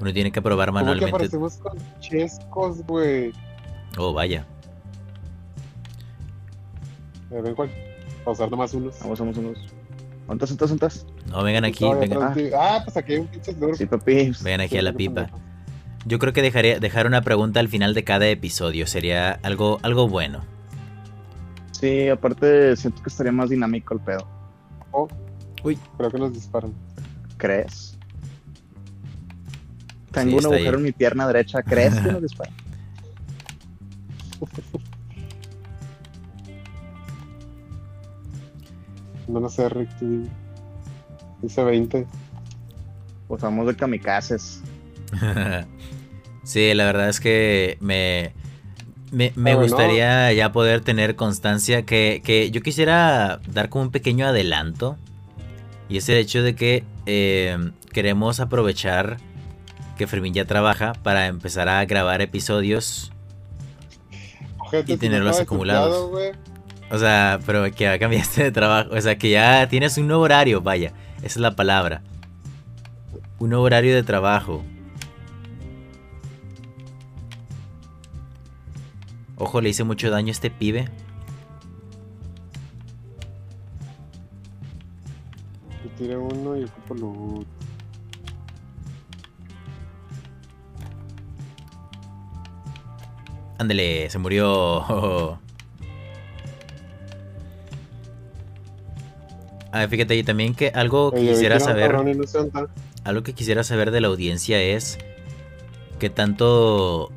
[0.00, 1.14] Uno tiene que aprobar ¿Cómo que manualmente.
[1.14, 3.32] aparecemos con chescos, güey?
[3.96, 4.44] Oh, vaya.
[7.30, 7.70] Eh, ven, Juan.
[8.24, 8.98] Pausar nomás unos.
[8.98, 9.81] Vamos, vamos,
[10.26, 10.48] vamos.
[10.48, 11.06] ¿Cuántas, cuántas, cuántas?
[11.30, 13.54] No, vengan aquí, vengan, de- Ah, pues aquí hay un pinche.
[13.74, 14.32] Sí, papi.
[14.42, 15.30] vengan aquí a la pipa.
[16.04, 18.86] Yo creo que dejaría dejar una pregunta al final de cada episodio.
[18.86, 20.40] Sería algo, algo bueno.
[21.72, 24.26] Sí, aparte siento que estaría más dinámico el pedo.
[24.92, 25.08] Oh,
[25.64, 25.78] Uy.
[25.96, 26.72] creo que nos disparan.
[27.36, 27.98] ¿Crees?
[30.12, 30.76] Tengo Sí, un agujero ahí.
[30.76, 31.62] en mi pierna derecha.
[31.62, 32.50] ¿Crees que nos dispara?
[39.32, 39.88] No lo sé, Rick.
[41.40, 42.06] Dice 20.
[43.28, 44.60] Pues vamos de kamikazes.
[46.44, 48.34] sí, la verdad es que me,
[49.10, 54.26] me, me gustaría ya poder tener constancia que, que yo quisiera dar como un pequeño
[54.26, 54.98] adelanto.
[55.88, 57.56] Y es el hecho de que eh,
[57.90, 59.16] queremos aprovechar
[59.96, 63.12] que Fermín ya trabaja para empezar a grabar episodios
[64.58, 66.10] Ojete, Y tenerlos acumulados.
[66.92, 68.90] O sea, pero que ya cambiaste de trabajo.
[68.92, 70.92] O sea, que ya tienes un nuevo horario, vaya.
[71.18, 72.02] Esa es la palabra.
[73.38, 74.62] Un nuevo horario de trabajo.
[79.38, 80.90] Ojo, le hice mucho daño a este pibe.
[85.82, 87.46] Yo tiré uno y ocupo loot.
[93.58, 95.38] Ándele, se murió.
[99.72, 101.94] A ver, fíjate, y también que algo que Oye, quisiera saber.
[103.04, 104.98] Algo que quisiera saber de la audiencia es
[105.98, 107.10] que tanto,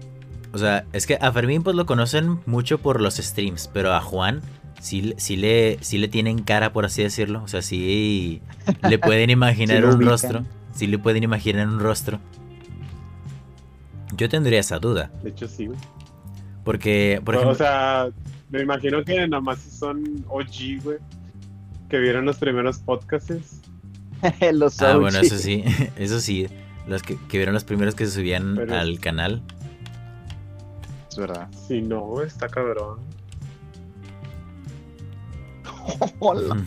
[0.54, 4.02] o sea, es que a Fermín pues lo conocen mucho por los streams, pero a
[4.02, 4.41] Juan
[4.80, 8.41] sí, sí le, sí le tienen cara por así decirlo, o sea, sí
[8.88, 10.08] le pueden imaginar Sí un ubican.
[10.08, 12.20] rostro, sí le pueden imaginar un rostro.
[14.15, 15.78] Yo tendría esa duda, De hecho, sí, güey.
[16.63, 18.08] porque, por o ejemplo, sea,
[18.50, 20.98] me imagino que nada más son OG, güey.
[21.89, 23.62] Que vieron los primeros podcasts.
[24.54, 25.02] Los ah, OG.
[25.02, 25.63] bueno, eso sí,
[25.98, 26.48] eso sí,
[26.88, 29.41] los que, que vieron los primeros que se subían Pero- al canal.
[31.10, 31.48] Es verdad.
[31.67, 33.00] Si no, está cabrón.
[36.19, 36.58] Hola.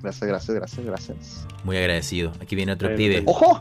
[0.00, 1.46] Gracias, gracias, gracias, gracias.
[1.64, 2.32] Muy agradecido.
[2.40, 3.22] Aquí viene otro Ahí pibe.
[3.26, 3.60] ¡Ojo!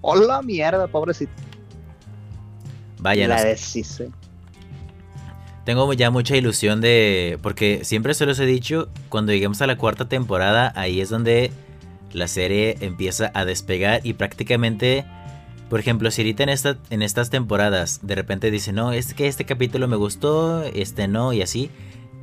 [0.00, 1.32] ¡Hola, mierda, pobrecito!
[3.00, 4.10] Vaya, La nos- deshice.
[5.68, 7.38] Tengo ya mucha ilusión de...
[7.42, 11.52] Porque siempre se los he dicho, cuando lleguemos a la cuarta temporada, ahí es donde
[12.10, 15.04] la serie empieza a despegar y prácticamente...
[15.68, 19.26] Por ejemplo, si ahorita en, esta, en estas temporadas de repente dicen, no, es que
[19.26, 21.70] este capítulo me gustó, este no, y así.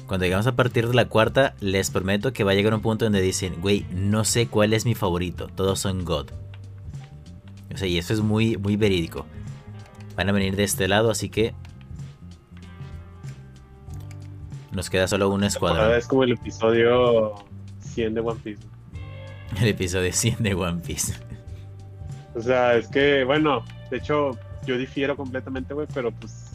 [0.08, 3.06] Cuando llegamos a partir de la cuarta, les prometo que va a llegar un punto
[3.06, 6.32] donde dicen, güey, no sé cuál es mi favorito, todos son God.
[7.72, 9.28] O sea, y eso es muy, muy verídico.
[10.16, 11.54] Van a venir de este lado, así que...
[14.76, 15.96] Nos queda solo un escuadrón.
[15.96, 17.36] es como el episodio
[17.80, 18.62] 100 de One Piece.
[19.62, 21.14] El episodio 100 de One Piece.
[22.36, 24.32] O sea, es que, bueno, de hecho,
[24.68, 26.52] yo difiero completamente, güey, pero pues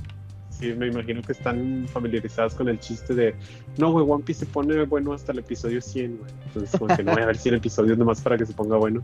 [0.51, 3.35] sí, me imagino que están familiarizados con el chiste de,
[3.79, 6.31] no, güey, One Piece se pone bueno hasta el episodio 100, güey.
[6.49, 9.03] Entonces, como que no voy a ver 100 episodios nomás para que se ponga bueno.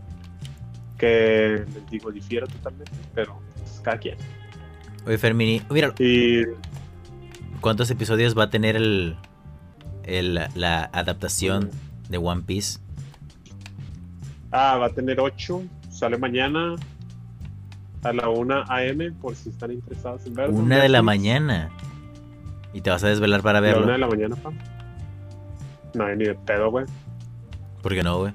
[0.99, 4.17] Que les digo, difiero totalmente, pero pues, cada quien.
[5.07, 6.43] Oye, Fermini, mira, Y
[7.61, 9.15] ¿cuántos episodios va a tener el,
[10.03, 11.69] el- la adaptación
[12.09, 12.79] de One Piece?
[14.51, 15.61] Ah, va a tener 8.
[15.91, 16.75] Sale mañana
[18.03, 20.55] a la 1 AM por si están interesados en verlo.
[20.55, 21.69] Una de la mañana.
[22.73, 23.97] Y te vas a desvelar para A la 1 de verlo.
[23.97, 24.51] la mañana, pa.
[25.93, 26.85] No, ni de pedo, güey.
[27.81, 28.33] ¿Por qué no, güey?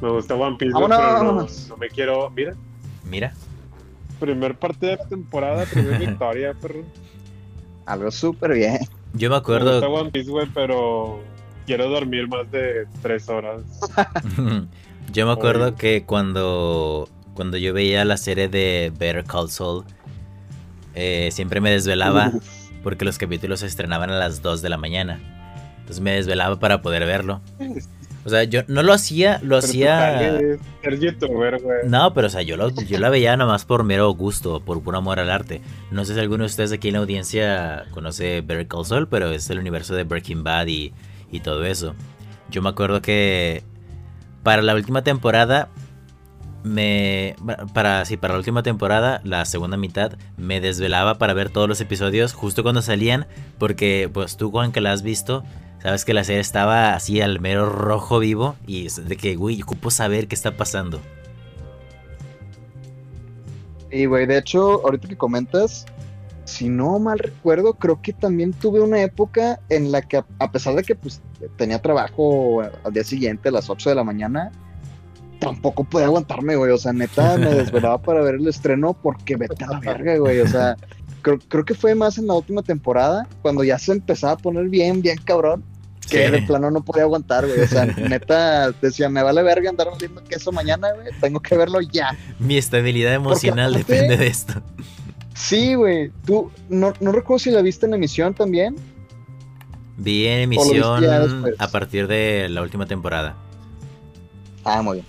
[0.00, 2.30] Me gusta One Piece, Vámonos, pero no, no me quiero.
[2.30, 2.54] Mira,
[3.04, 3.32] Mira.
[4.20, 6.82] primer parte de la temporada, primer victoria, perro.
[7.88, 8.78] Algo súper bien.
[9.14, 9.90] Yo me Me gusta acuerdo.
[9.92, 11.20] One Piece, güey, pero
[11.66, 13.62] quiero dormir más de 3 horas.
[15.12, 15.74] yo me acuerdo Oye.
[15.76, 17.08] que cuando.
[17.34, 19.84] Cuando yo veía la serie de Better Call Saul.
[20.94, 22.32] eh, siempre me desvelaba.
[22.34, 22.44] Uf.
[22.82, 25.20] Porque los capítulos se estrenaban a las 2 de la mañana.
[25.78, 27.40] Entonces me desvelaba para poder verlo.
[28.28, 30.18] O sea, yo no lo hacía, lo Pero hacía.
[30.82, 31.78] Ser youtuber, güey.
[31.86, 34.98] No, pero o sea, yo lo, yo la veía nomás por mero gusto, por puro
[34.98, 35.62] amor al arte.
[35.90, 39.30] No sé si alguno de ustedes aquí en la audiencia conoce Better Call Saul, pero
[39.30, 40.92] es el universo de Breaking Bad y,
[41.32, 41.94] y todo eso.
[42.50, 43.62] Yo me acuerdo que
[44.42, 45.70] para la última temporada
[46.64, 47.34] me
[47.72, 51.80] para sí, para la última temporada, la segunda mitad me desvelaba para ver todos los
[51.80, 55.44] episodios justo cuando salían, porque pues tú Juan que la has visto,
[55.82, 59.62] sabes que la serie estaba así al mero rojo vivo y es de que, güey,
[59.62, 61.00] ocupo saber qué está pasando.
[63.90, 65.86] Y, güey, de hecho, ahorita que comentas,
[66.44, 70.52] si no mal recuerdo, creo que también tuve una época en la que, a- a
[70.52, 71.20] pesar de que pues,
[71.56, 74.50] tenía trabajo al día siguiente a las 8 de la mañana,
[75.40, 76.70] tampoco podía aguantarme, güey.
[76.72, 80.40] O sea, neta, me desvelaba para ver el estreno porque vete a la verga, güey.
[80.40, 80.76] O sea,
[81.36, 84.68] creo, creo que fue más en la última temporada, cuando ya se empezaba a poner
[84.68, 85.62] bien, bien cabrón,
[86.08, 86.32] que Sí.
[86.32, 87.60] de plano no podía aguantar, güey.
[87.60, 91.08] O sea, neta, decía, me vale verga andar oliendo queso mañana, güey.
[91.20, 92.16] Tengo que verlo ya.
[92.38, 94.54] Mi estabilidad emocional aparte- depende de esto.
[95.34, 96.10] Sí, güey.
[96.24, 98.74] Tú, no, no recuerdo si la viste en emisión también.
[99.98, 103.36] Vi en ¿O lo viste emisión a partir de la última temporada.
[104.64, 105.06] Ah, muy bien.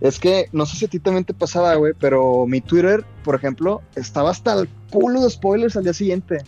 [0.00, 3.34] Es que no sé si a ti también te pasaba, güey, pero mi Twitter, por
[3.34, 6.38] ejemplo, estaba hasta el culo de spoilers al día siguiente.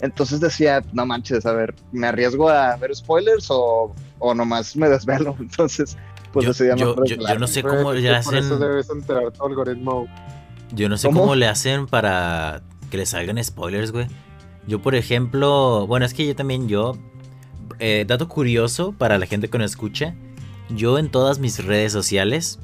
[0.00, 4.88] Entonces decía, no manches, a ver, ¿me arriesgo a ver spoilers o, o nomás me
[4.88, 5.36] desvelo?
[5.40, 5.96] Entonces,
[6.32, 8.58] pues Yo, decidí yo- mejor yo- yo no sé cómo le Por eso hacen.
[8.60, 10.06] debes enterar tu algoritmo.
[10.72, 11.20] Yo no sé ¿Cómo?
[11.20, 14.06] cómo le hacen para que le salgan spoilers, güey.
[14.66, 16.96] Yo, por ejemplo, bueno, es que yo también, yo,
[17.78, 20.14] eh, dato curioso para la gente que nos escucha,
[20.70, 22.58] yo en todas mis redes sociales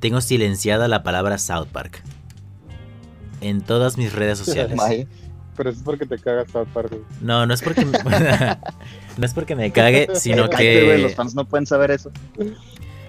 [0.00, 2.02] tengo silenciada la palabra South Park.
[3.42, 4.78] En todas mis redes sociales.
[5.54, 6.96] Pero eso es porque te cagas South Park.
[7.20, 7.98] No, no es porque me,
[9.18, 12.10] no es porque me cague, sino güey, los que fans no pueden saber eso.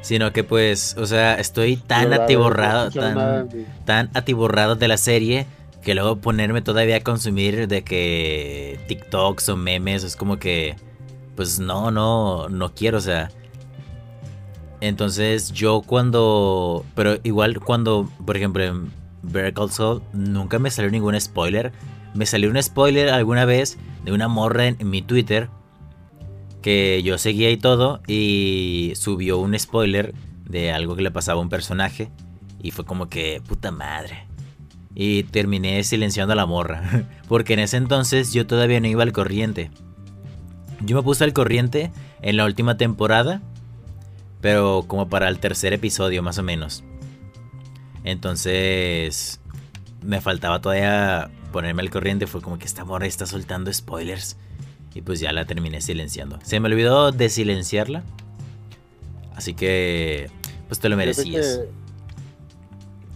[0.01, 4.75] sino que pues, o sea, estoy tan Yo, atiborrado, no nada tan de- tan atiborrado
[4.75, 5.45] de la serie
[5.81, 10.75] que luego ponerme todavía a consumir de que TikToks o memes es como que
[11.37, 13.29] pues no, no, no quiero, o sea.
[14.81, 18.91] Entonces yo cuando, pero igual cuando, por ejemplo, en
[19.23, 21.71] Better Call Saul nunca me salió ningún spoiler.
[22.13, 25.49] Me salió un spoiler alguna vez de una morra en, mi Twitter
[26.61, 30.13] que yo seguía y todo y subió un spoiler
[30.45, 32.11] de algo que le pasaba a un personaje
[32.61, 34.27] y fue como que puta madre.
[34.95, 37.07] Y terminé silenciando a la morra.
[37.27, 39.71] Porque en ese entonces yo todavía no iba al corriente.
[40.81, 43.41] Yo me puse al corriente en la última temporada.
[44.39, 46.83] Pero como para el tercer episodio más o menos.
[48.03, 49.39] Entonces
[50.01, 52.27] me faltaba todavía ponerme al corriente.
[52.27, 54.37] Fue como que esta morra está soltando spoilers.
[54.93, 56.39] Y pues ya la terminé silenciando.
[56.43, 58.03] Se me olvidó de silenciarla.
[59.35, 60.29] Así que
[60.67, 61.61] pues te lo merecías.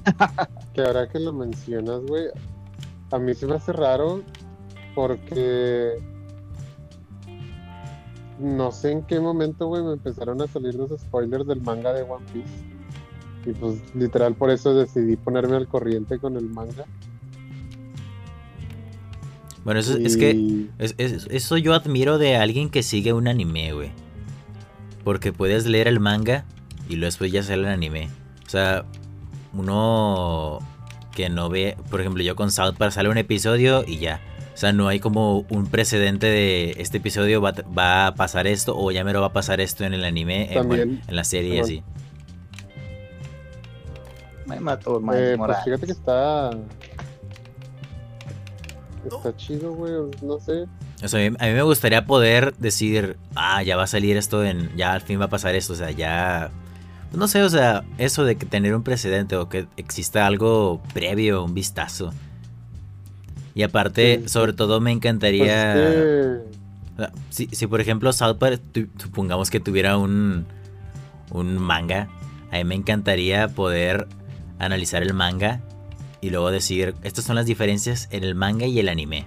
[0.04, 0.14] Que,
[0.74, 2.26] que ahora que lo mencionas, güey,
[3.12, 4.24] a mí se me hace raro
[4.96, 6.00] porque
[8.40, 12.04] no sé en qué momento, güey, me empezaron a salir los spoilers del manga de
[12.04, 12.77] One Piece.
[13.46, 16.86] Y pues literal por eso decidí ponerme al corriente con el manga.
[19.64, 23.28] Bueno, eso, es que Y- Es- es- eso yo admiro de alguien que sigue un
[23.28, 23.90] anime, güey.
[25.04, 26.46] Porque puedes leer el manga
[26.88, 28.10] y luego después ya sale el anime.
[28.46, 28.86] O sea,
[29.54, 30.60] uno
[31.16, 34.22] que no ve, por ejemplo, yo con South Park sale un episodio y ya.
[34.54, 38.48] O sea, no hay como un precedente de este episodio va, a- va a pasar
[38.48, 40.58] esto o ya mero va a pasar esto en el anime, en,
[41.08, 41.84] en la serie y así.
[44.48, 46.52] Me mató Miles eh, pues fíjate que está...
[49.06, 50.66] Está chido, güey, no sé.
[51.04, 54.18] O sea, a mí, a mí me gustaría poder decir, ah, ya va a salir
[54.18, 56.50] esto en, ya al fin va a pasar esto, o sea, ya,
[57.10, 60.82] pues no sé, o sea, eso de que tener un precedente o que exista algo
[60.94, 62.12] previo, un vistazo.
[63.56, 66.42] Y aparte, Sí, sobre todo me Pues encantaría, es
[66.98, 70.46] que- si, si por ejemplo South Park, tu- supongamos que tuviera un,
[71.32, 72.10] un manga,
[72.52, 74.08] a mí me encantaría poder
[74.60, 75.62] analizar el manga
[76.22, 79.26] y luego decir, estas son las diferencias en el manga y el anime.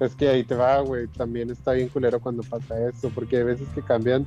[0.00, 1.08] Es que ahí te va, güey.
[1.08, 4.26] También está bien culero cuando pasa eso, porque hay veces que cambian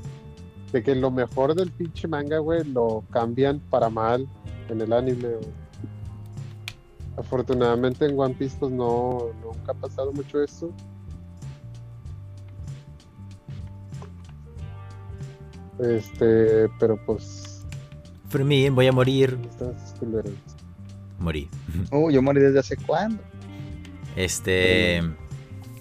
[0.72, 4.28] de que lo mejor del pinche manga, güey, lo cambian para mal
[4.70, 5.30] en el anime.
[5.30, 5.62] güey.
[7.18, 10.72] Afortunadamente en One Piece, pues no, nunca ha pasado mucho eso.
[15.80, 17.51] Este, pero pues,
[18.32, 19.38] Fermín, voy a morir.
[20.00, 20.32] culeros.
[21.20, 21.50] Morí.
[21.92, 23.22] Uh, yo morí desde hace cuándo.
[24.16, 25.02] Este.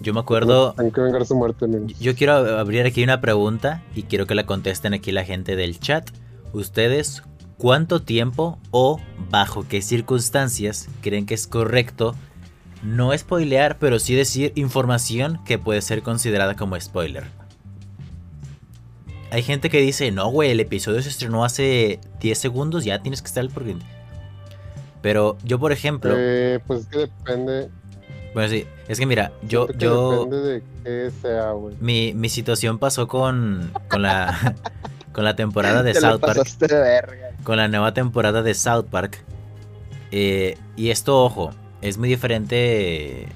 [0.01, 0.75] Yo me acuerdo.
[0.79, 1.99] Hay que vengar su muerte, amigos.
[2.01, 5.79] Yo quiero abrir aquí una pregunta y quiero que la contesten aquí la gente del
[5.79, 6.11] chat.
[6.53, 7.23] Ustedes,
[7.57, 12.17] ¿cuánto tiempo o bajo qué circunstancias creen que es correcto
[12.83, 17.40] no spoilear, pero sí decir información que puede ser considerada como spoiler?
[19.31, 23.23] Hay gente que dice, no, güey, el episodio se estrenó hace 10 segundos, ya tienes
[23.23, 23.87] que estar al corriente.
[25.03, 27.69] Pero yo, por ejemplo, Eh, pues es que depende.
[28.35, 31.75] bueno, sí, es que mira, yo, que yo, Depende de qué sea, güey.
[31.81, 34.57] mi, mi situación pasó con, con la,
[35.13, 36.45] con la temporada de Te South Park.
[36.59, 37.31] de verga.
[37.45, 39.25] Con la nueva temporada de South Park.
[40.11, 41.51] Eh, y esto, ojo,
[41.83, 43.29] es muy diferente.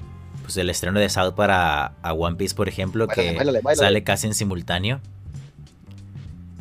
[0.43, 3.35] Pues el estreno de South Park a, a One Piece, por ejemplo, que
[3.73, 4.99] sale casi en simultáneo.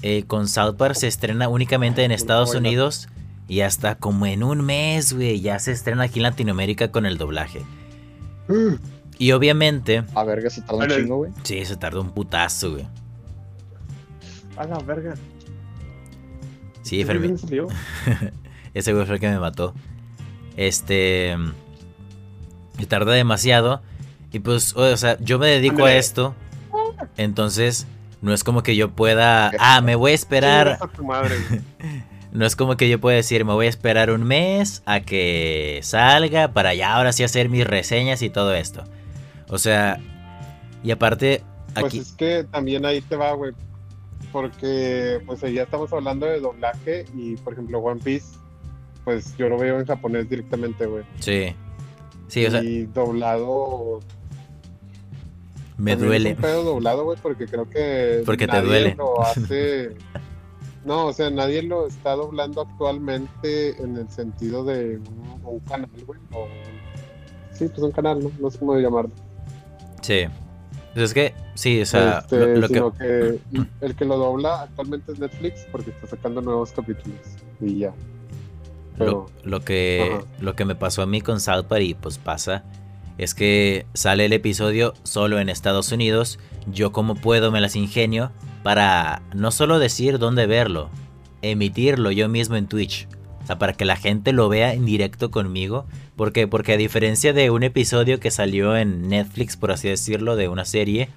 [0.06, 2.54] Eh, con South Park se estrena únicamente en Estados.
[2.54, 3.08] Unidos.
[3.48, 7.16] Y hasta como en un mes, güey, ya se estrena aquí en Latinoamérica con el
[7.16, 7.62] doblaje.
[9.18, 11.32] Y obviamente, A verga, se tarda un chingo, güey.
[11.42, 12.86] sí, se tardó un putazo, güey.
[14.58, 15.14] A la verga.
[16.82, 17.38] Sí, ¿Qué Fermín.
[18.74, 19.72] Ese güey fue el que me mató.
[20.58, 21.34] Este.
[22.78, 23.80] Se tarda demasiado.
[24.32, 26.34] Y pues, o sea, yo me dedico a esto.
[27.16, 27.86] Entonces,
[28.24, 29.52] no es como que yo pueda.
[29.58, 30.66] Ah, me voy a esperar.
[30.78, 31.36] Chingas a tu madre.
[31.48, 31.60] güey.
[32.34, 35.78] No es como que yo pueda decir, me voy a esperar un mes a que
[35.84, 38.82] salga para ya ahora sí hacer mis reseñas y todo esto.
[39.48, 40.00] O sea,
[40.82, 41.44] y aparte,
[41.74, 41.98] Pues aquí.
[42.00, 43.52] es que también ahí te va, güey.
[44.32, 48.36] Porque pues ahí ya estamos hablando de doblaje y por ejemplo One Piece
[49.04, 51.04] pues yo lo veo en japonés directamente, güey.
[51.20, 51.54] Sí.
[52.26, 54.00] Sí, o sea, Y doblado.
[55.76, 56.30] Me también duele.
[56.30, 58.22] Es un pedo doblado, güey, porque creo que.
[58.26, 58.94] Porque te nadie duele.
[58.96, 59.94] Lo hace.
[60.84, 65.88] No, o sea, nadie lo está doblando actualmente en el sentido de un, un canal,
[66.06, 66.20] güey.
[66.32, 66.46] o-
[67.54, 68.30] Sí, pues un canal, ¿no?
[68.38, 69.10] No sé cómo llamarlo.
[70.02, 70.24] Sí.
[70.92, 72.74] Pues es que, sí, o sea, Este, lo, lo que...
[72.74, 73.38] sino que...
[73.80, 77.18] el que lo dobla actualmente es Netflix porque está sacando nuevos capítulos.
[77.62, 77.94] Y ya.
[78.98, 80.24] Lo, Pero, lo que Ajá.
[80.40, 82.62] lo que me pasó a mí con South Park y pues pasa
[83.18, 86.38] es que sale el episodio solo en Estados Unidos.
[86.66, 90.90] Yo como puedo me las ingenio para no solo decir dónde verlo,
[91.42, 93.06] emitirlo yo mismo en Twitch.
[93.42, 95.84] O sea, para que la gente lo vea en directo conmigo.
[96.16, 96.48] ¿Por qué?
[96.48, 100.64] Porque a diferencia de un episodio que salió en Netflix, por así decirlo, de una
[100.64, 101.10] serie,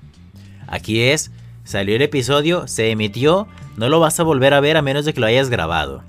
[0.68, 1.32] aquí es,
[1.64, 5.14] salió el episodio, se emitió, no lo vas a volver a ver a menos de
[5.14, 6.04] que lo hayas grabado.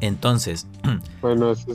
[0.00, 0.66] Entonces,
[1.22, 1.66] bueno, eso,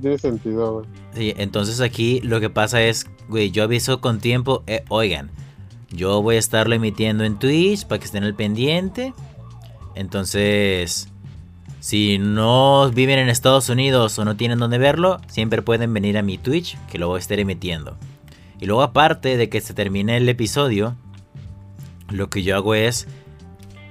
[0.00, 0.86] tiene sentido, güey.
[1.14, 5.30] Sí, entonces aquí lo que pasa es, güey, yo aviso con tiempo, eh, oigan,
[5.90, 9.14] yo voy a estarlo emitiendo en Twitch para que estén al pendiente.
[9.94, 11.08] Entonces,
[11.80, 16.22] si no viven en Estados Unidos o no tienen dónde verlo, siempre pueden venir a
[16.22, 17.96] mi Twitch, que lo voy a estar emitiendo.
[18.60, 20.96] Y luego aparte de que se termine el episodio,
[22.10, 23.06] lo que yo hago es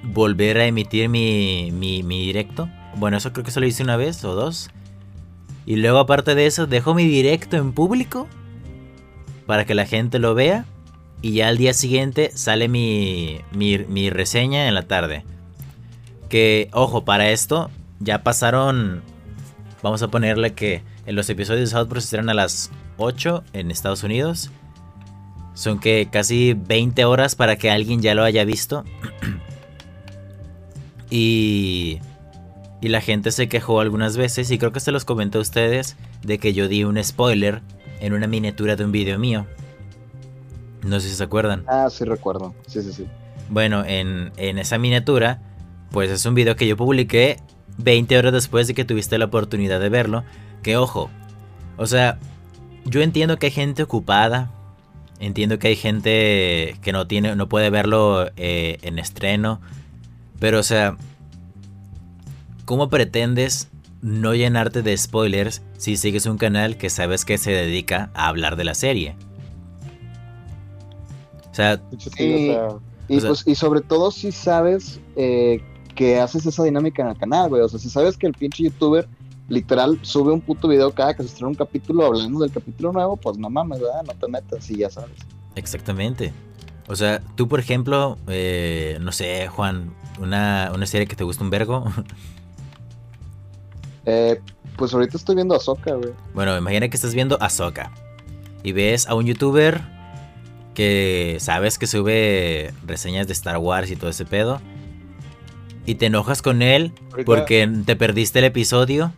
[0.02, 2.68] volver a emitir mi, mi, mi directo.
[2.98, 4.70] Bueno, eso creo que solo hice una vez o dos.
[5.66, 8.26] Y luego aparte de eso, dejo mi directo en público
[9.46, 10.64] para que la gente lo vea.
[11.22, 15.24] Y ya al día siguiente sale mi, mi, mi reseña en la tarde.
[16.28, 17.70] Que, ojo, para esto
[18.00, 19.02] ya pasaron...
[19.80, 23.70] Vamos a ponerle que en los episodios de South Park se a las 8 en
[23.70, 24.50] Estados Unidos.
[25.54, 28.84] Son que casi 20 horas para que alguien ya lo haya visto.
[31.10, 32.00] y...
[32.80, 35.96] Y la gente se quejó algunas veces, y creo que se los comenté a ustedes,
[36.22, 37.62] de que yo di un spoiler
[38.00, 39.46] en una miniatura de un video mío.
[40.84, 41.64] No sé si se acuerdan.
[41.66, 42.54] Ah, sí recuerdo.
[42.66, 43.06] Sí, sí, sí.
[43.48, 45.40] Bueno, en, en esa miniatura,
[45.90, 47.38] pues es un video que yo publiqué
[47.78, 50.24] 20 horas después de que tuviste la oportunidad de verlo.
[50.62, 51.10] Que ojo,
[51.76, 52.18] o sea,
[52.84, 54.50] yo entiendo que hay gente ocupada,
[55.20, 59.60] entiendo que hay gente que no tiene, no puede verlo eh, en estreno,
[60.40, 60.96] pero o sea,
[62.68, 63.68] ¿cómo pretendes
[64.02, 68.56] no llenarte de spoilers si sigues un canal que sabes que se dedica a hablar
[68.56, 69.16] de la serie?
[71.50, 72.50] O sea, sí, Sí.
[72.50, 72.68] o sea,
[73.10, 75.62] Y, O sea- pues, y sobre todo si sabes eh,
[75.94, 77.62] que haces esa dinámica en el canal, güey.
[77.62, 79.08] O sea, si sabes que el pinche youtuber
[79.48, 83.16] literal sube un puto video cada que se estrena un capítulo hablando del capítulo nuevo,
[83.16, 84.02] pues no mames, ¿verdad?
[84.06, 85.16] No te metas y ya sabes.
[85.54, 86.34] Exactamente.
[86.86, 91.42] O sea, tú, por ejemplo, eh, no sé, Juan, una, una serie que te gusta
[91.42, 91.86] un vergo.
[94.10, 94.40] Eh,
[94.76, 96.12] pues ahorita estoy viendo a Soca, güey.
[96.32, 97.90] bueno, imagina que estás viendo Ahsoka
[98.62, 99.82] y ves a un youtuber
[100.74, 104.60] que sabes que sube reseñas de Star Wars y todo ese pedo.
[105.84, 109.12] Y te enojas con él ahorita- porque te perdiste el episodio.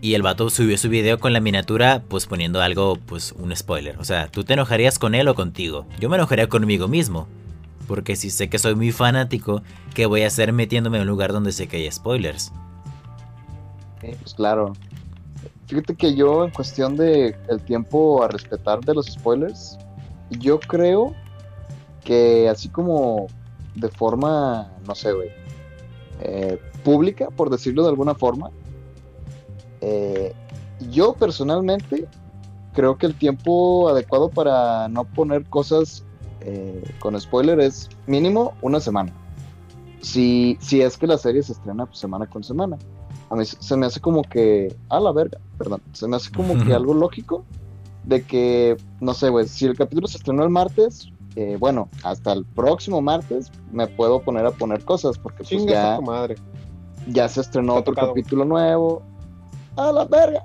[0.00, 3.96] Y el vato subió su video con la miniatura, pues poniendo algo, pues un spoiler.
[3.98, 5.86] O sea, ¿tú te enojarías con él o contigo?
[5.98, 7.26] Yo me enojaría conmigo mismo.
[7.88, 9.62] Porque si sé que soy muy fanático,
[9.94, 12.52] ¿qué voy a hacer metiéndome en un lugar donde sé que hay spoilers?
[14.12, 14.72] Pues claro.
[15.66, 19.78] Fíjate que yo, en cuestión de el tiempo a respetar de los spoilers,
[20.30, 21.14] yo creo
[22.04, 23.26] que así como
[23.74, 25.30] de forma, no sé, güey,
[26.20, 28.50] eh, pública, por decirlo de alguna forma,
[29.80, 30.34] eh,
[30.90, 32.06] yo personalmente
[32.74, 36.04] creo que el tiempo adecuado para no poner cosas
[36.40, 39.12] eh, con spoiler es mínimo una semana.
[40.02, 42.76] Si, si es que la serie se estrena pues, semana con semana
[43.34, 46.30] a mí se- se me hace como que, a la verga, perdón, se me hace
[46.30, 47.44] como que algo lógico
[48.04, 52.32] de que, no sé, güey, si el capítulo se estrenó el martes, eh, bueno, hasta
[52.32, 56.36] el próximo martes me puedo poner a poner cosas porque pues ya, madre.
[57.08, 58.08] ya se estrenó ha otro tocado.
[58.14, 59.02] capítulo nuevo,
[59.76, 60.44] a la verga.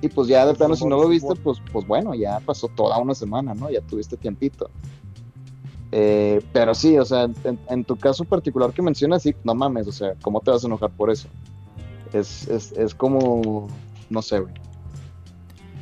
[0.00, 2.98] Y pues ya de plano, si no lo viste, pues, pues bueno, ya pasó toda
[2.98, 3.70] una semana, ¿no?
[3.70, 4.68] Ya tuviste tiempito.
[5.92, 9.86] Eh, pero sí, o sea, en, en tu caso particular que mencionas, sí, no mames,
[9.86, 11.28] o sea, ¿cómo te vas a enojar por eso?
[12.14, 13.68] Es, es, es como,
[14.08, 14.54] no sé, güey.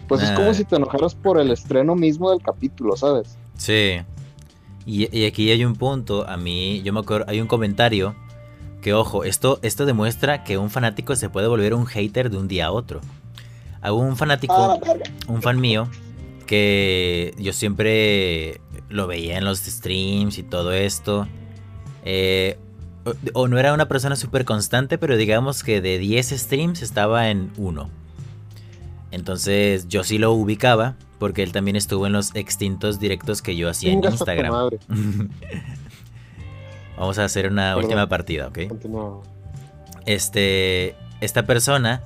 [0.09, 3.39] Pues es como si te enojaras por el estreno mismo del capítulo, ¿sabes?
[3.57, 3.99] Sí.
[4.85, 8.14] Y, y aquí hay un punto, a mí, yo me acuerdo, hay un comentario
[8.83, 12.49] que, ojo, esto, esto demuestra que un fanático se puede volver un hater de un
[12.49, 13.01] día a otro.
[13.80, 14.78] Hay un fanático, Ah,
[15.28, 15.89] un fan mío,
[16.47, 21.26] que yo siempre lo veía en los streams y todo esto.
[22.05, 22.59] Eh,
[23.05, 27.30] o, o no era una persona súper constante, pero digamos que de 10 streams estaba
[27.30, 27.90] en uno.
[29.11, 33.68] Entonces yo sí lo ubicaba, porque él también estuvo en los extintos directos que yo
[33.68, 34.70] hacía en Instagram.
[36.96, 37.84] Vamos a hacer una Perdón.
[37.84, 38.59] última partida, ¿ok?
[40.07, 42.03] Este, esta persona,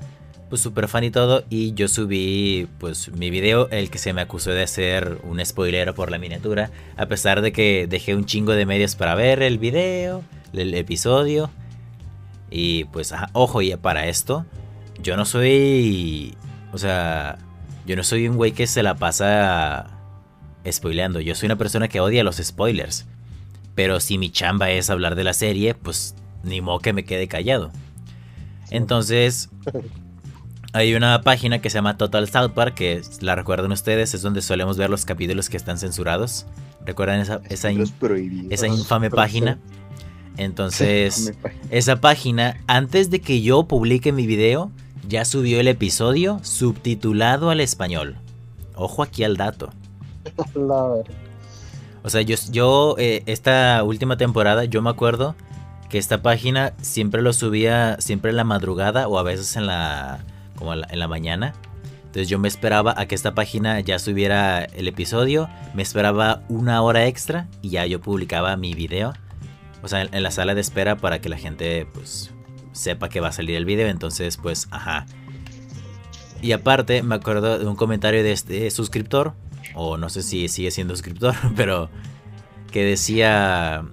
[0.49, 4.21] pues súper fan y todo, y yo subí, pues, mi video, el que se me
[4.21, 8.53] acusó de hacer un spoilero por la miniatura, a pesar de que dejé un chingo
[8.53, 10.23] de medios para ver el video,
[10.53, 11.51] el episodio,
[12.51, 14.47] y pues, ajá, ojo, y para esto,
[15.03, 16.37] yo no soy,
[16.73, 17.39] o sea,
[17.85, 19.99] yo no soy un güey que se la pasa
[20.71, 23.07] spoileando, yo soy una persona que odia los spoilers,
[23.75, 27.27] pero si mi chamba es hablar de la serie, pues, ni modo que me quede
[27.27, 27.73] callado.
[28.71, 29.51] Entonces,
[30.77, 34.43] hay una página que se llama Total South Park, que la recuerdan ustedes, es donde
[34.43, 36.47] solemos ver los capítulos que están censurados.
[36.85, 38.53] ¿Recuerdan esa, esa, in- Los prohibidos.
[38.53, 39.59] esa infame página?
[40.37, 41.33] Entonces,
[41.71, 44.71] esa página, antes de que yo publique mi video,
[45.09, 48.17] ya subió el episodio subtitulado al español.
[48.75, 49.71] Ojo aquí al dato.
[52.03, 55.35] O sea, yo, yo eh, esta última temporada, yo me acuerdo
[55.89, 60.21] que esta página siempre lo subía, siempre en la madrugada o a veces en la,
[60.57, 61.55] como en la, mañana.
[62.07, 66.83] Entonces yo me esperaba a que esta página ya subiera el episodio, me esperaba una
[66.83, 69.13] hora extra y ya yo publicaba mi video.
[69.83, 72.33] O sea, en, en la sala de espera para que la gente pues
[72.73, 73.89] sepa que va a salir el video.
[73.89, 75.07] Entonces pues, ajá.
[76.43, 79.35] Y aparte me acuerdo de un comentario de este suscriptor,
[79.75, 81.91] o no sé si sigue siendo suscriptor, pero
[82.71, 83.85] que decía,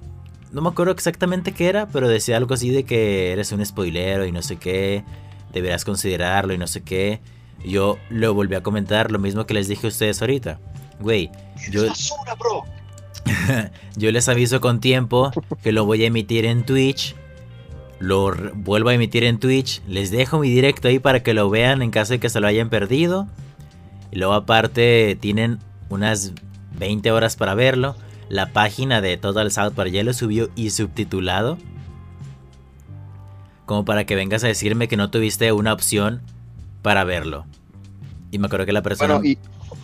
[0.52, 4.26] no me acuerdo exactamente qué era, pero decía algo así de que eres un spoilero
[4.26, 5.04] y no sé qué,
[5.54, 7.22] deberás considerarlo y no sé qué.
[7.64, 10.60] Yo lo volví a comentar, lo mismo que les dije a ustedes ahorita.
[11.00, 11.32] Güey,
[11.72, 11.86] yo,
[13.96, 15.32] yo les aviso con tiempo
[15.62, 17.16] que lo voy a emitir en Twitch.
[18.00, 19.82] Lo vuelvo a emitir en Twitch.
[19.88, 22.48] Les dejo mi directo ahí para que lo vean en caso de que se lo
[22.48, 23.28] hayan perdido.
[24.12, 26.34] Y luego aparte tienen unas
[26.78, 27.96] 20 horas para verlo.
[28.30, 31.58] La página de Total South Park ya lo subió y subtitulado.
[33.66, 36.22] Como para que vengas a decirme que no tuviste una opción
[36.82, 37.46] para verlo.
[38.32, 39.16] Y me acuerdo que la persona...
[39.16, 39.38] Bueno, y,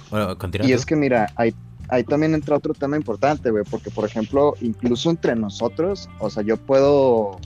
[0.09, 1.53] Bueno, continúa y es que mira, ahí,
[1.89, 6.43] ahí también entra otro tema importante, güey, porque por ejemplo, incluso entre nosotros, o sea,
[6.43, 7.39] yo puedo,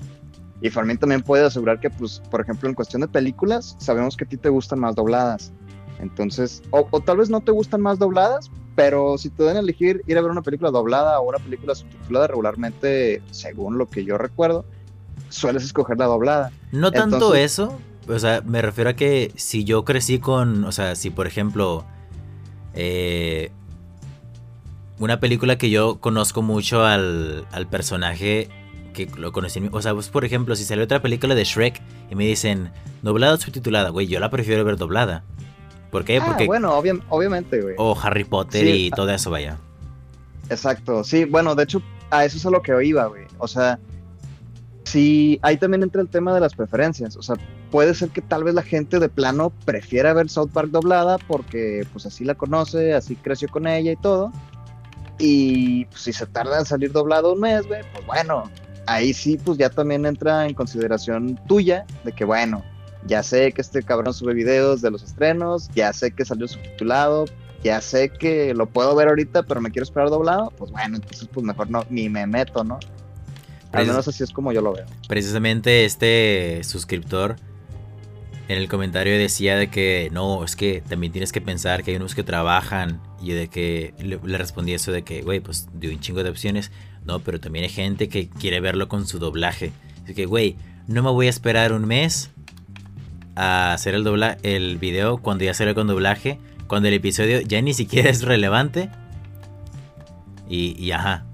[0.62, 4.24] y Fermín también puede asegurar que, pues, por ejemplo, en cuestión de películas, sabemos que
[4.24, 5.52] a ti te gustan más dobladas.
[6.00, 9.60] Entonces, o, o tal vez no te gustan más dobladas, pero si te dan a
[9.60, 14.04] elegir ir a ver una película doblada o una película subtitulada regularmente, según lo que
[14.04, 14.66] yo recuerdo,
[15.34, 16.52] sueles escoger la doblada.
[16.72, 20.72] No tanto Entonces- eso, o sea, me refiero a que si yo crecí con, o
[20.72, 21.86] sea, si por ejemplo,
[22.74, 23.52] eh,
[25.00, 28.50] una película que yo conozco mucho al, al personaje
[28.94, 31.82] que lo conocí, o sea, pues por ejemplo, si salió otra película de Shrek
[32.12, 32.72] y me dicen
[33.02, 35.24] doblada o subtitulada, güey, yo la prefiero ver doblada.
[35.92, 36.18] ¿Por qué?
[36.18, 37.76] Ah, Porque, bueno, obvia- obviamente, güey.
[37.78, 38.86] o Harry Potter Sí.
[38.88, 39.58] y todo eso, vaya.
[40.50, 41.82] Exacto, sí, bueno, de hecho,
[42.12, 43.24] a eso es a lo que iba, güey.
[43.40, 43.80] O sea,
[44.84, 47.16] sí, ahí también entra el tema de las preferencias.
[47.16, 47.36] O sea,
[47.72, 51.86] puede ser que tal vez la gente de plano prefiera ver South Park doblada porque,
[51.92, 54.32] pues, así la conoce, así creció con ella y todo.
[55.20, 58.50] Y pues, si se tarda en salir doblado un mes, güey, pues bueno,
[58.88, 62.64] ahí sí, pues ya también entra en consideración tuya de que, bueno,
[63.06, 67.26] ya sé que este cabrón sube videos de los estrenos, ya sé que salió subtitulado,
[67.64, 71.28] ya sé que lo puedo ver ahorita, pero me quiero esperar doblado, pues bueno, entonces
[71.32, 72.80] pues mejor no, ni me meto, ¿no?
[73.74, 74.86] Al menos así es como yo lo veo.
[75.08, 77.36] Precisamente este suscriptor
[78.48, 81.98] en el comentario decía de que no, es que también tienes que pensar que hay
[81.98, 85.92] unos que trabajan y de que le, le respondí eso de que, güey, pues dio
[85.92, 86.72] un chingo de opciones.
[87.06, 89.72] No, pero también hay gente que quiere verlo con su doblaje.
[90.04, 90.56] Así que, güey,
[90.88, 92.30] no me voy a esperar un mes
[93.36, 97.62] a hacer el dobla el video cuando ya sale con doblaje, cuando el episodio ya
[97.62, 98.90] ni siquiera es relevante.
[100.50, 101.26] Y, y ajá.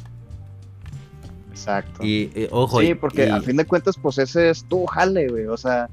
[1.77, 2.03] Exacto.
[2.05, 2.81] Y eh, ojo.
[2.81, 5.45] sí, porque y- a fin de cuentas, pues ese es tu jale, güey.
[5.45, 5.89] O sea,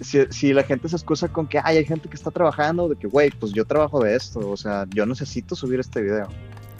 [0.00, 2.96] si, si la gente se excusa con que "Ay, hay gente que está trabajando, de
[2.96, 6.28] que, güey, pues yo trabajo de esto, o sea, yo necesito subir este video,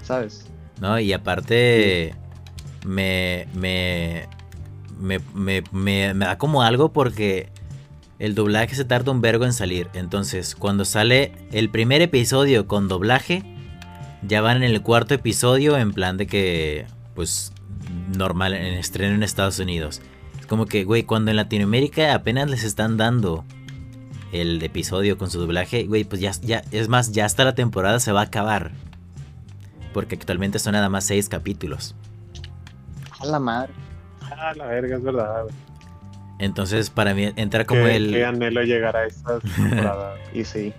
[0.03, 0.47] ¿sabes?
[0.81, 2.15] No, y aparte
[2.85, 4.29] me, me,
[5.01, 7.49] me, me, me- me da como algo porque
[8.19, 9.89] el doblaje se tarda un vergo en salir.
[9.95, 13.43] Entonces, cuando sale el primer episodio con doblaje,
[14.27, 17.53] ya van en el cuarto episodio en plan de que, pues,
[18.17, 20.03] normal, en estreno en Estados Unidos.
[20.39, 23.45] Es como que, güey, cuando en Latinoamérica apenas les están dando
[24.33, 28.01] el episodio con su doblaje, güey, pues ya, ya, es más, ya hasta la temporada
[28.01, 28.73] se va a acabar.
[29.93, 31.95] Porque actualmente son nada más seis capítulos.
[33.19, 33.73] A la madre.
[34.21, 35.55] Ah, la verga, es verdad, güey.
[36.39, 38.11] Entonces, para mí entra como Qué- el.
[38.13, 40.17] Qué anhelo llegar a esa temporada.
[40.35, 40.75] Y sí.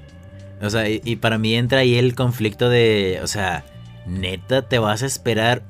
[0.62, 3.20] O sea, y, y para mí entra ahí el conflicto de.
[3.24, 3.66] O sea,
[4.06, 5.64] neta, ¿te vas a esperar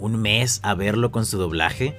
[0.00, 1.98] un mes a verlo con su doblaje?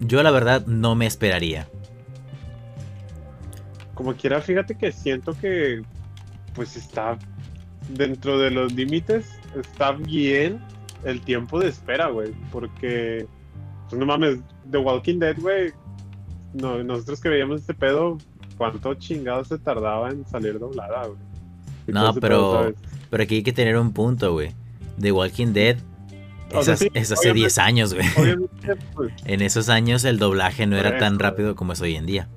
[0.00, 1.68] Yo, la verdad, no me esperaría.
[3.94, 5.82] Como quiera, fíjate que siento que
[6.54, 7.18] pues está
[7.90, 10.60] dentro de los límites, está bien
[11.04, 13.26] el tiempo de espera, güey, porque
[13.88, 14.38] pues no mames,
[14.70, 15.72] The Walking Dead, güey,
[16.54, 18.18] no, nosotros que veíamos este pedo,
[18.56, 21.18] ¿cuánto chingado se tardaba en salir doblada, güey?
[21.86, 22.72] No, pero-.
[23.10, 24.54] Pero aquí hay que tener un punto, güey.
[25.00, 25.76] The Walking Dead
[26.50, 27.40] es, hace- sí, es hace obviamente.
[27.40, 28.06] 10 años, güey.
[28.94, 32.28] Pues, En esos años el doblaje no era tan rápido como es hoy en día.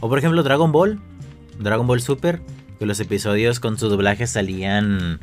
[0.00, 1.00] O por ejemplo Dragon Ball,
[1.58, 2.42] Dragon Ball Super,
[2.78, 5.20] que los episodios con su doblaje salían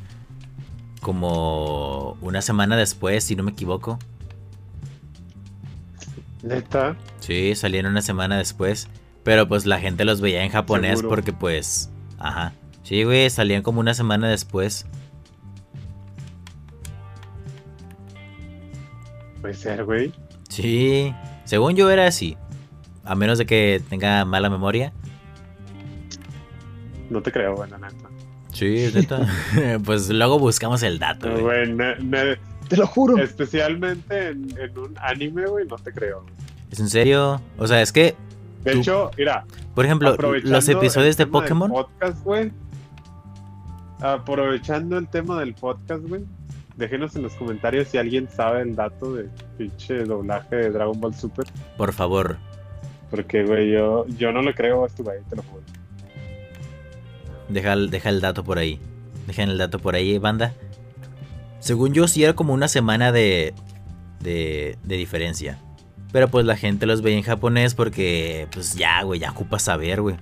[1.02, 4.00] como una semana después, si no me equivoco.
[6.44, 8.88] neta, Sí, salieron una semana después.
[9.24, 11.10] Pero pues la gente los veía en japonés Seguro.
[11.10, 11.90] porque pues...
[12.18, 12.54] Ajá.
[12.84, 14.86] Sí, güey, salían como una semana después.
[19.42, 20.12] Puede ser, güey.
[20.50, 21.14] Sí,
[21.46, 22.38] según yo era así.
[23.04, 24.94] A menos de que tenga mala memoria.
[27.10, 28.10] No te creo, güey, la neta.
[28.54, 29.26] Sí, es neta.
[29.86, 31.76] pues luego buscamos el dato, güey.
[32.68, 33.18] Te lo juro.
[33.24, 36.24] especialmente en, en un anime, güey, no te creo.
[36.72, 37.42] ¿Es en serio?
[37.58, 38.16] O sea, es que,
[38.64, 41.72] De Tú- hecho, mira, por ejemplo, los episodios de Pokémon.
[41.72, 42.52] podcast, güey.
[44.02, 46.22] Aprovechando el tema del podcast, güey.
[46.80, 49.28] Déjenos en los comentarios si alguien sabe el dato de
[49.58, 51.46] pinche doblaje de Dragon Ball Super.
[51.78, 52.38] Por favor.
[53.12, 55.64] Porque, güey, yo, yo no le creo a este güey, te lo juro.
[57.50, 58.80] Deja, el- deja el dato por ahí.
[59.28, 60.54] Dejen el dato por ahí, banda.
[61.60, 63.54] Según yo, sí era como una semana de,
[64.22, 65.60] de, de diferencia.
[66.14, 70.02] Pero pues la gente los veía en japonés porque, pues ya, güey, ya ocupa saber,
[70.02, 70.16] güey.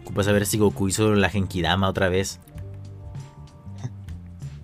[0.00, 2.40] Ocupa saber si Goku hizo la Genkidama otra vez.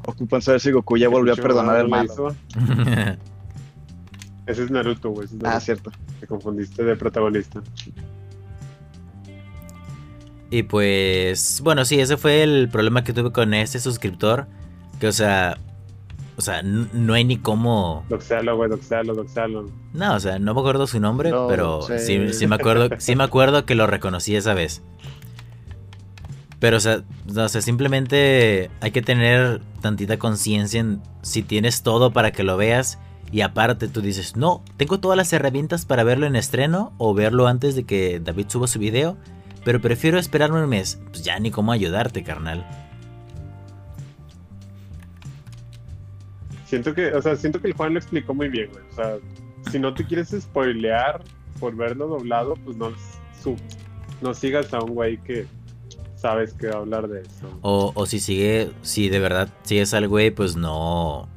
[0.06, 2.04] Ocupan saber si Goku ya volvió a perdonar malo.
[2.04, 2.28] hizo.
[4.46, 5.26] Ese es Naruto, güey.
[5.26, 5.90] es Ah, cierto.
[6.20, 7.62] Te confundiste de protagonista.
[10.50, 14.46] y pues, bueno, sí, ese fue el problema que tuve con este suscriptor.
[15.00, 15.58] Que, o sea,
[16.36, 18.04] o sea, no hay ni cómo...
[18.08, 19.68] Doxalo, güey, doxalo, doxalo.
[19.92, 21.98] No, o sea, no me acuerdo su nombre, No, pero sí.
[21.98, 24.82] sí, sí me acuerdo, sí me acuerdo que lo reconocí esa vez.
[26.66, 32.12] Pero, o sea, o sea, simplemente hay que tener tantita conciencia en si tienes todo
[32.12, 32.98] para que lo veas.
[33.30, 37.46] Y aparte tú dices, no, tengo todas las herramientas para verlo en estreno o verlo
[37.46, 39.16] antes de que David suba su video.
[39.64, 40.98] Pero prefiero esperarme un mes.
[41.10, 42.66] Pues ya ni cómo ayudarte, carnal.
[46.64, 48.82] Siento que, o sea, siento que el Juan lo explicó muy bien, güey.
[48.90, 49.18] O sea,
[49.70, 51.22] si no te quieres spoilear
[51.60, 52.90] por verlo doblado, pues no,
[53.40, 53.54] su-
[54.20, 55.46] no sigas a un güey que
[56.26, 57.58] sabes que va a hablar de eso.
[57.62, 61.28] O, o si sigue, si de verdad sigues al güey, pues no,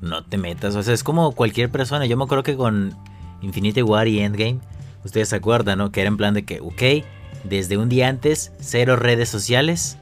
[0.00, 0.74] no te metas.
[0.74, 2.04] O sea, es como cualquier persona.
[2.06, 2.96] Yo me acuerdo que con
[3.42, 4.58] Infinity War y Endgame,
[5.04, 5.92] ustedes se acuerdan, ¿no?
[5.92, 7.06] Que era en plan de que, ok,
[7.44, 9.98] desde un día antes, cero redes sociales.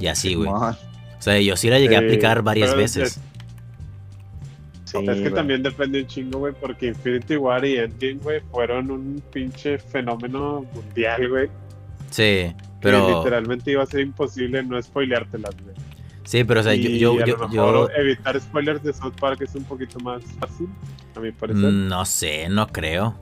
[0.00, 0.50] Y así, güey.
[0.50, 0.76] O
[1.20, 3.20] sea, yo sí la llegué a aplicar varias veces.
[4.84, 8.90] Sí, es que también depende un chingo, güey, porque Infinity War y Endgame, güey, fueron
[8.90, 11.48] un pinche fenómeno mundial, güey.
[12.10, 13.18] Sí, Que pero...
[13.18, 15.74] literalmente iba a ser imposible no spoileártelas, güey.
[16.24, 16.88] Sí, pero o sea, yo...
[16.90, 20.22] Y yo, a lo yo- mejor evitar spoilers de South Park es un poquito más
[20.40, 20.68] fácil,
[21.14, 21.62] a mi parecer.
[21.72, 23.16] no sé, no creo.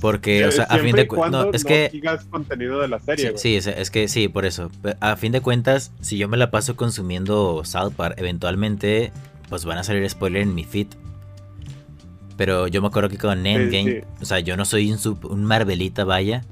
[0.00, 1.30] Porque, o sea, a fin de cuentas...
[1.44, 2.02] No, es no que...
[2.30, 4.70] contenido de la serie, Sí, es, que sí, por eso.
[5.00, 9.12] A fin de cuentas, si yo me la paso consumiendo South Park, eventualmente,
[9.50, 10.86] pues van a salir spoilers en mi feed.
[12.38, 14.06] Pero yo me acuerdo que con Endgame, sí.
[14.22, 16.42] o sea, yo no soy un, sup- un Marvelita, vaya.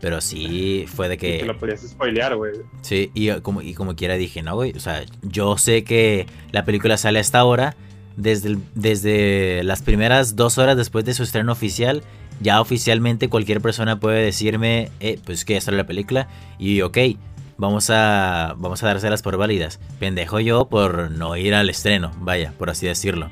[0.00, 1.44] Pero sí fue de Y te que.
[1.46, 2.52] lo podías spoilear, güey.
[2.82, 4.72] Sí, y como, y como quiera dije, no, güey.
[4.76, 7.74] O sea, yo sé que la película sale a esta hora.
[8.16, 12.02] Desde, el- desde las primeras dos horas después de su estreno oficial,
[12.40, 16.26] ya oficialmente cualquier persona puede decirme, eh, pues que ya sale la película.
[16.58, 16.96] Y ok,
[17.58, 19.80] vamos a, vamos a dárselas por válidas.
[19.98, 23.30] Pendejo yo por no ir al estreno, vaya, por así decirlo.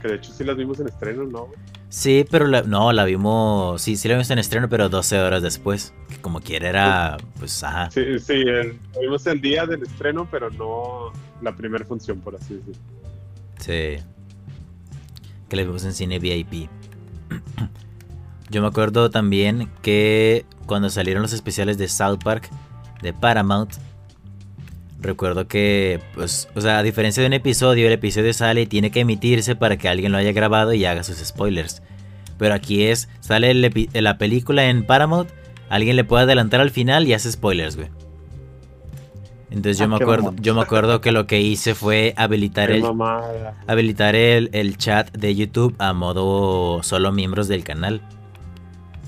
[0.00, 1.46] Que de hecho sí las vimos en estreno, ¿no?
[1.46, 1.58] güey?
[1.94, 5.42] Sí, pero la- no, la vimos, sí, sí la vimos en estreno, pero 12 horas
[5.42, 5.92] después.
[6.08, 7.90] Que como quiera era, pues, ajá.
[7.90, 11.12] Sí, sí, el- la vimos el día del estreno, pero no
[11.42, 12.80] la primera función, por así decirlo.
[13.58, 14.02] Sí.
[15.50, 16.70] Que la vimos en cine VIP.
[18.50, 22.48] Yo me acuerdo también que cuando salieron los especiales de South Park
[23.02, 23.70] de Paramount,
[25.02, 28.90] recuerdo que, pues, o sea, a diferencia de un episodio, el episodio sale y tiene
[28.90, 31.82] que emitirse para que alguien lo haya grabado y haga sus spoilers.
[32.38, 35.30] Pero aquí es, sale el la película en Paramount,
[35.68, 37.88] alguien le puede adelantar al final y hace spoilers, güey.
[39.50, 42.78] Entonces yo Ah, me acuerdo, yo me acuerdo que lo que hice fue habilitar Qué
[42.78, 42.84] el,
[43.66, 48.00] habilitar el, el chat de YouTube a modo solo miembros del canal.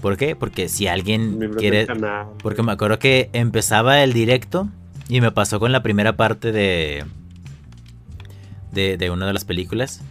[0.02, 0.36] ¿Por qué?
[0.36, 1.86] Porque si alguien Miembros quiere...
[1.86, 2.26] canal.
[2.42, 4.68] Porque me acuerdo que empezaba el directo
[5.08, 7.04] y me pasó con la primera parte de,
[8.72, 10.02] de, de una de las películas.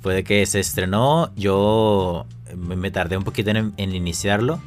[0.00, 2.26] Fue de que se estrenó, yo
[2.56, 4.60] me tardé un poquito en, en iniciarlo.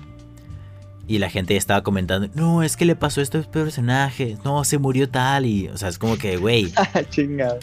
[1.07, 4.37] Y la gente ya estaba comentando, no, es que le pasó esto a este personaje,
[4.43, 5.45] no, se murió tal.
[5.45, 6.73] Y, o sea, es como que, güey,
[7.11, 7.59] Chingada.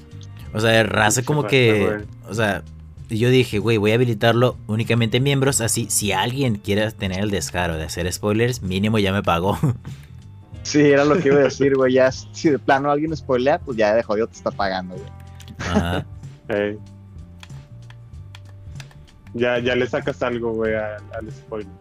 [0.54, 2.04] o sea, raza como que.
[2.28, 2.62] O sea,
[3.10, 5.60] yo dije, güey, voy a habilitarlo únicamente en miembros.
[5.60, 9.58] Así, si alguien quiere tener el descaro de hacer spoilers, mínimo ya me pagó.
[10.62, 11.94] Sí, era lo que iba a decir, güey.
[11.94, 15.08] Ya, si de plano alguien spoilea, pues ya de jodido te está pagando, güey.
[15.58, 16.06] Ajá.
[19.34, 21.72] Ya, ya le sacas algo, güey, al, al spoiler.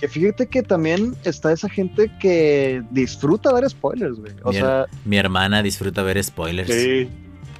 [0.00, 4.32] Que fíjate que también está esa gente que disfruta dar spoilers, güey.
[4.42, 4.64] O Bien.
[4.64, 6.72] sea, Mi hermana disfruta ver spoilers.
[6.72, 7.08] Sí,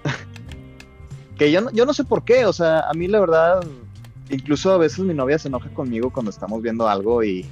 [1.39, 2.47] que yo no, yo no sé por qué.
[2.47, 3.65] O sea, a mí la verdad,
[4.31, 7.47] incluso a veces mi novia se enoja conmigo cuando estamos viendo algo y,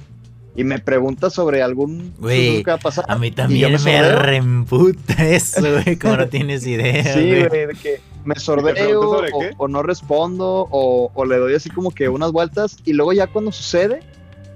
[0.55, 3.05] y me pregunta sobre algún Güey, que va a pasar.
[3.07, 4.19] A mí también me sordeo.
[4.19, 7.13] reemputa eso, güey, como no tienes idea.
[7.13, 7.67] Sí, güey.
[7.67, 9.23] de que me sordeo o,
[9.57, 13.27] o no respondo o, o le doy así como que unas vueltas y luego ya
[13.27, 13.99] cuando sucede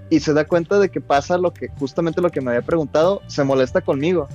[0.09, 3.21] y se da cuenta de que pasa lo que justamente lo que me había preguntado,
[3.27, 4.27] se molesta conmigo.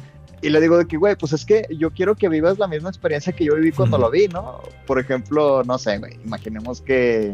[0.42, 2.88] Y le digo de que, güey, pues es que yo quiero que vivas la misma
[2.88, 4.06] experiencia que yo viví cuando Ujú.
[4.06, 4.60] lo vi, ¿no?
[4.86, 7.32] Por ejemplo, no sé, güey, imaginemos que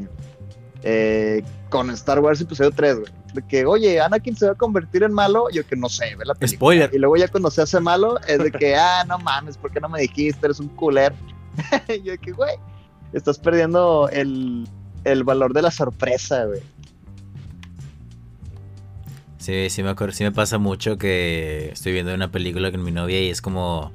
[0.83, 5.03] eh, con Star Wars episodio 3, güey, de que, oye, Anakin se va a convertir
[5.03, 6.59] en malo, yo que no sé, ve la película.
[6.59, 6.91] Spoiler.
[6.95, 9.81] Y luego ya cuando se hace malo, es de que, ah, no mames, ¿por qué
[9.81, 10.47] no me dijiste?
[10.47, 11.15] Eres un culero.
[11.89, 12.55] y yo de que, güey,
[13.13, 14.69] estás perdiendo el,
[15.05, 16.61] el valor de la sorpresa, güey.
[19.39, 22.91] Sí, sí me acuerdo, sí me pasa mucho que estoy viendo una película con mi
[22.91, 23.93] novia y es como,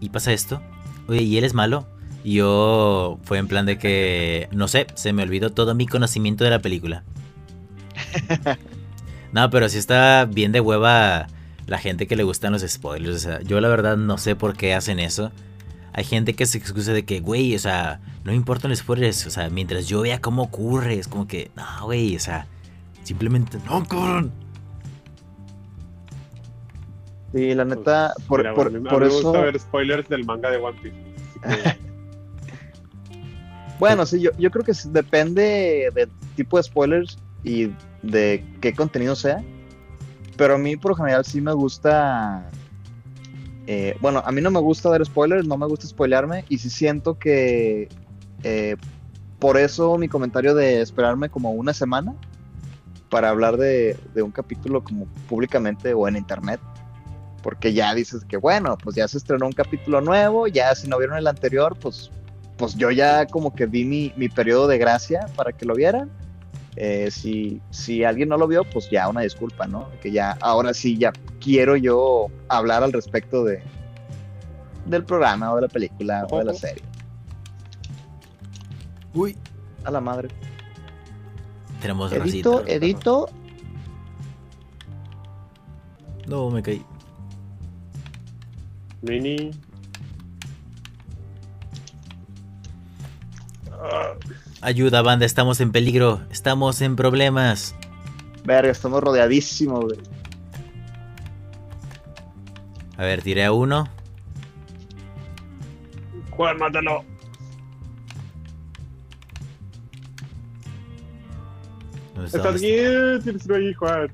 [0.00, 0.62] ¿y pasa esto?
[1.08, 1.86] Oye, ¿y él es malo?
[2.24, 6.42] Y yo fue en plan de que, no sé, se me olvidó todo mi conocimiento
[6.42, 7.04] de la película.
[9.32, 11.26] no, pero sí está bien de hueva
[11.66, 13.16] la gente que le gustan los spoilers.
[13.16, 15.32] O sea, yo la verdad no sé por qué hacen eso.
[15.92, 19.26] Hay gente que se excusa de que, güey, o sea, no me importan los spoilers.
[19.26, 22.46] O sea, mientras yo vea cómo ocurre, es como que, no, güey, o sea,
[23.02, 24.32] simplemente, no, cabrón.
[27.34, 29.22] Sí, la neta, Pues, por, mira, por- güey, a mí por me eso.
[29.22, 30.96] gusta ver spoilers del manga de One Piece.
[33.78, 37.70] Bueno, sí, yo, yo creo que depende del tipo de spoilers y
[38.02, 39.42] de qué contenido sea.
[40.36, 42.50] Pero a mí, por lo general, sí me gusta.
[43.66, 46.44] eh, bueno, a mí no me gusta dar spoilers, no me gusta spoilearme.
[46.48, 47.88] Y sí siento que.
[48.42, 48.76] eh,
[49.38, 52.14] por eso mi comentario de esperarme como una semana
[53.10, 56.60] para hablar de, de un capítulo como públicamente o en internet.
[57.42, 60.96] Porque ya dices que, bueno, pues ya se estrenó un capítulo nuevo, ya si no
[60.96, 62.10] vieron el anterior, pues
[62.56, 66.10] pues yo ya como que vi mi, mi periodo de gracia para que lo vieran.
[66.76, 69.88] Eh, si, si alguien no lo vio, pues ya una disculpa, ¿no?
[70.02, 73.62] Que ya, ahora sí, ya quiero yo hablar al respecto de
[74.86, 76.82] del programa o de la película o de la serie.
[79.14, 79.36] Uy,
[79.84, 80.28] A la madre.
[81.80, 82.72] tenemos Edito, racita.
[82.72, 83.28] edito.
[86.26, 86.84] No, me caí.
[89.02, 89.50] Mini.
[94.60, 96.20] Ayuda, banda, estamos en peligro.
[96.30, 97.74] Estamos en problemas.
[98.44, 99.98] Verga, estamos rodeadísimos, güey.
[102.96, 103.88] A ver, tiré a uno.
[106.30, 107.04] Juan, mátalo.
[112.24, 114.10] Estás ¿Dónde bien, tienes ahí, Juan.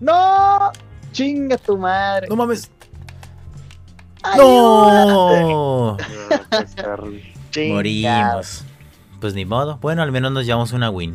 [0.00, 0.72] ¡No!
[1.12, 2.28] ¡Chinga tu madre!
[2.28, 2.70] ¡No mames!
[4.22, 5.40] ¡Ayúdate!
[5.40, 5.96] ¡No!
[6.50, 8.64] Ah, pues, Morimos.
[9.20, 9.78] Pues ni modo.
[9.80, 11.14] Bueno, al menos nos llevamos una win.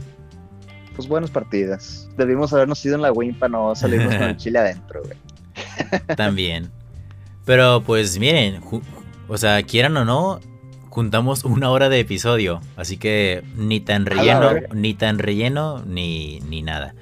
[0.95, 2.09] Pues buenas partidas.
[2.17, 5.17] Debimos habernos ido en la win para no salirnos con el chile adentro, güey.
[6.17, 6.69] También.
[7.45, 8.61] Pero pues miren,
[9.27, 10.39] o sea, quieran o no,
[10.89, 12.61] juntamos una hora de episodio.
[12.75, 16.93] Así que ni tan relleno, ni tan relleno, ni, ni nada.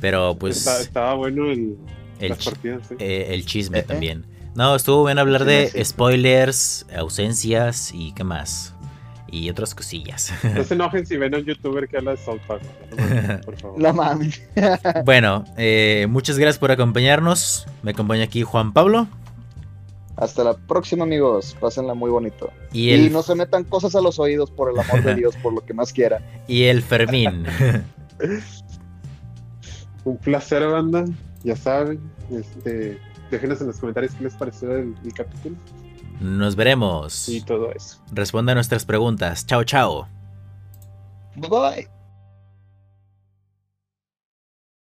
[0.00, 1.76] Pero pues Está- estaba bueno el,
[2.20, 2.94] el, las chi- partidas, sí.
[2.98, 3.84] eh, el chisme Eh, eh.
[3.84, 4.26] también.
[4.54, 5.84] No, estuvo bien hablar de sí.
[5.84, 8.72] spoilers, ausencias y qué más.
[9.26, 10.32] Y otras cosillas.
[10.54, 12.62] No se enojen si ven a un youtuber que habla de South Park.
[13.44, 13.80] Por favor.
[13.82, 14.30] La mami.
[15.04, 17.66] bueno, eh, muchas gracias por acompañarnos.
[17.82, 19.08] Me acompaña aquí Juan Pablo.
[20.16, 21.56] Hasta la próxima, amigos.
[21.58, 22.52] Pásenla muy bonito.
[22.72, 25.62] Y no se metan cosas a los oídos, por el amor de Dios, por lo
[25.62, 26.24] que más quieran.
[26.46, 27.44] y el Fermín.
[30.04, 31.04] Un placer, banda.
[31.42, 32.00] Ya saben.
[32.30, 32.98] Este,
[33.34, 35.56] déjenos en los comentarios qué les pareció el, el capítulo
[36.20, 37.28] Nos veremos.
[37.28, 37.98] y todo eso.
[38.12, 39.46] Responda a nuestras preguntas.
[39.46, 40.08] Chao, chao.
[41.36, 41.93] Bye bye.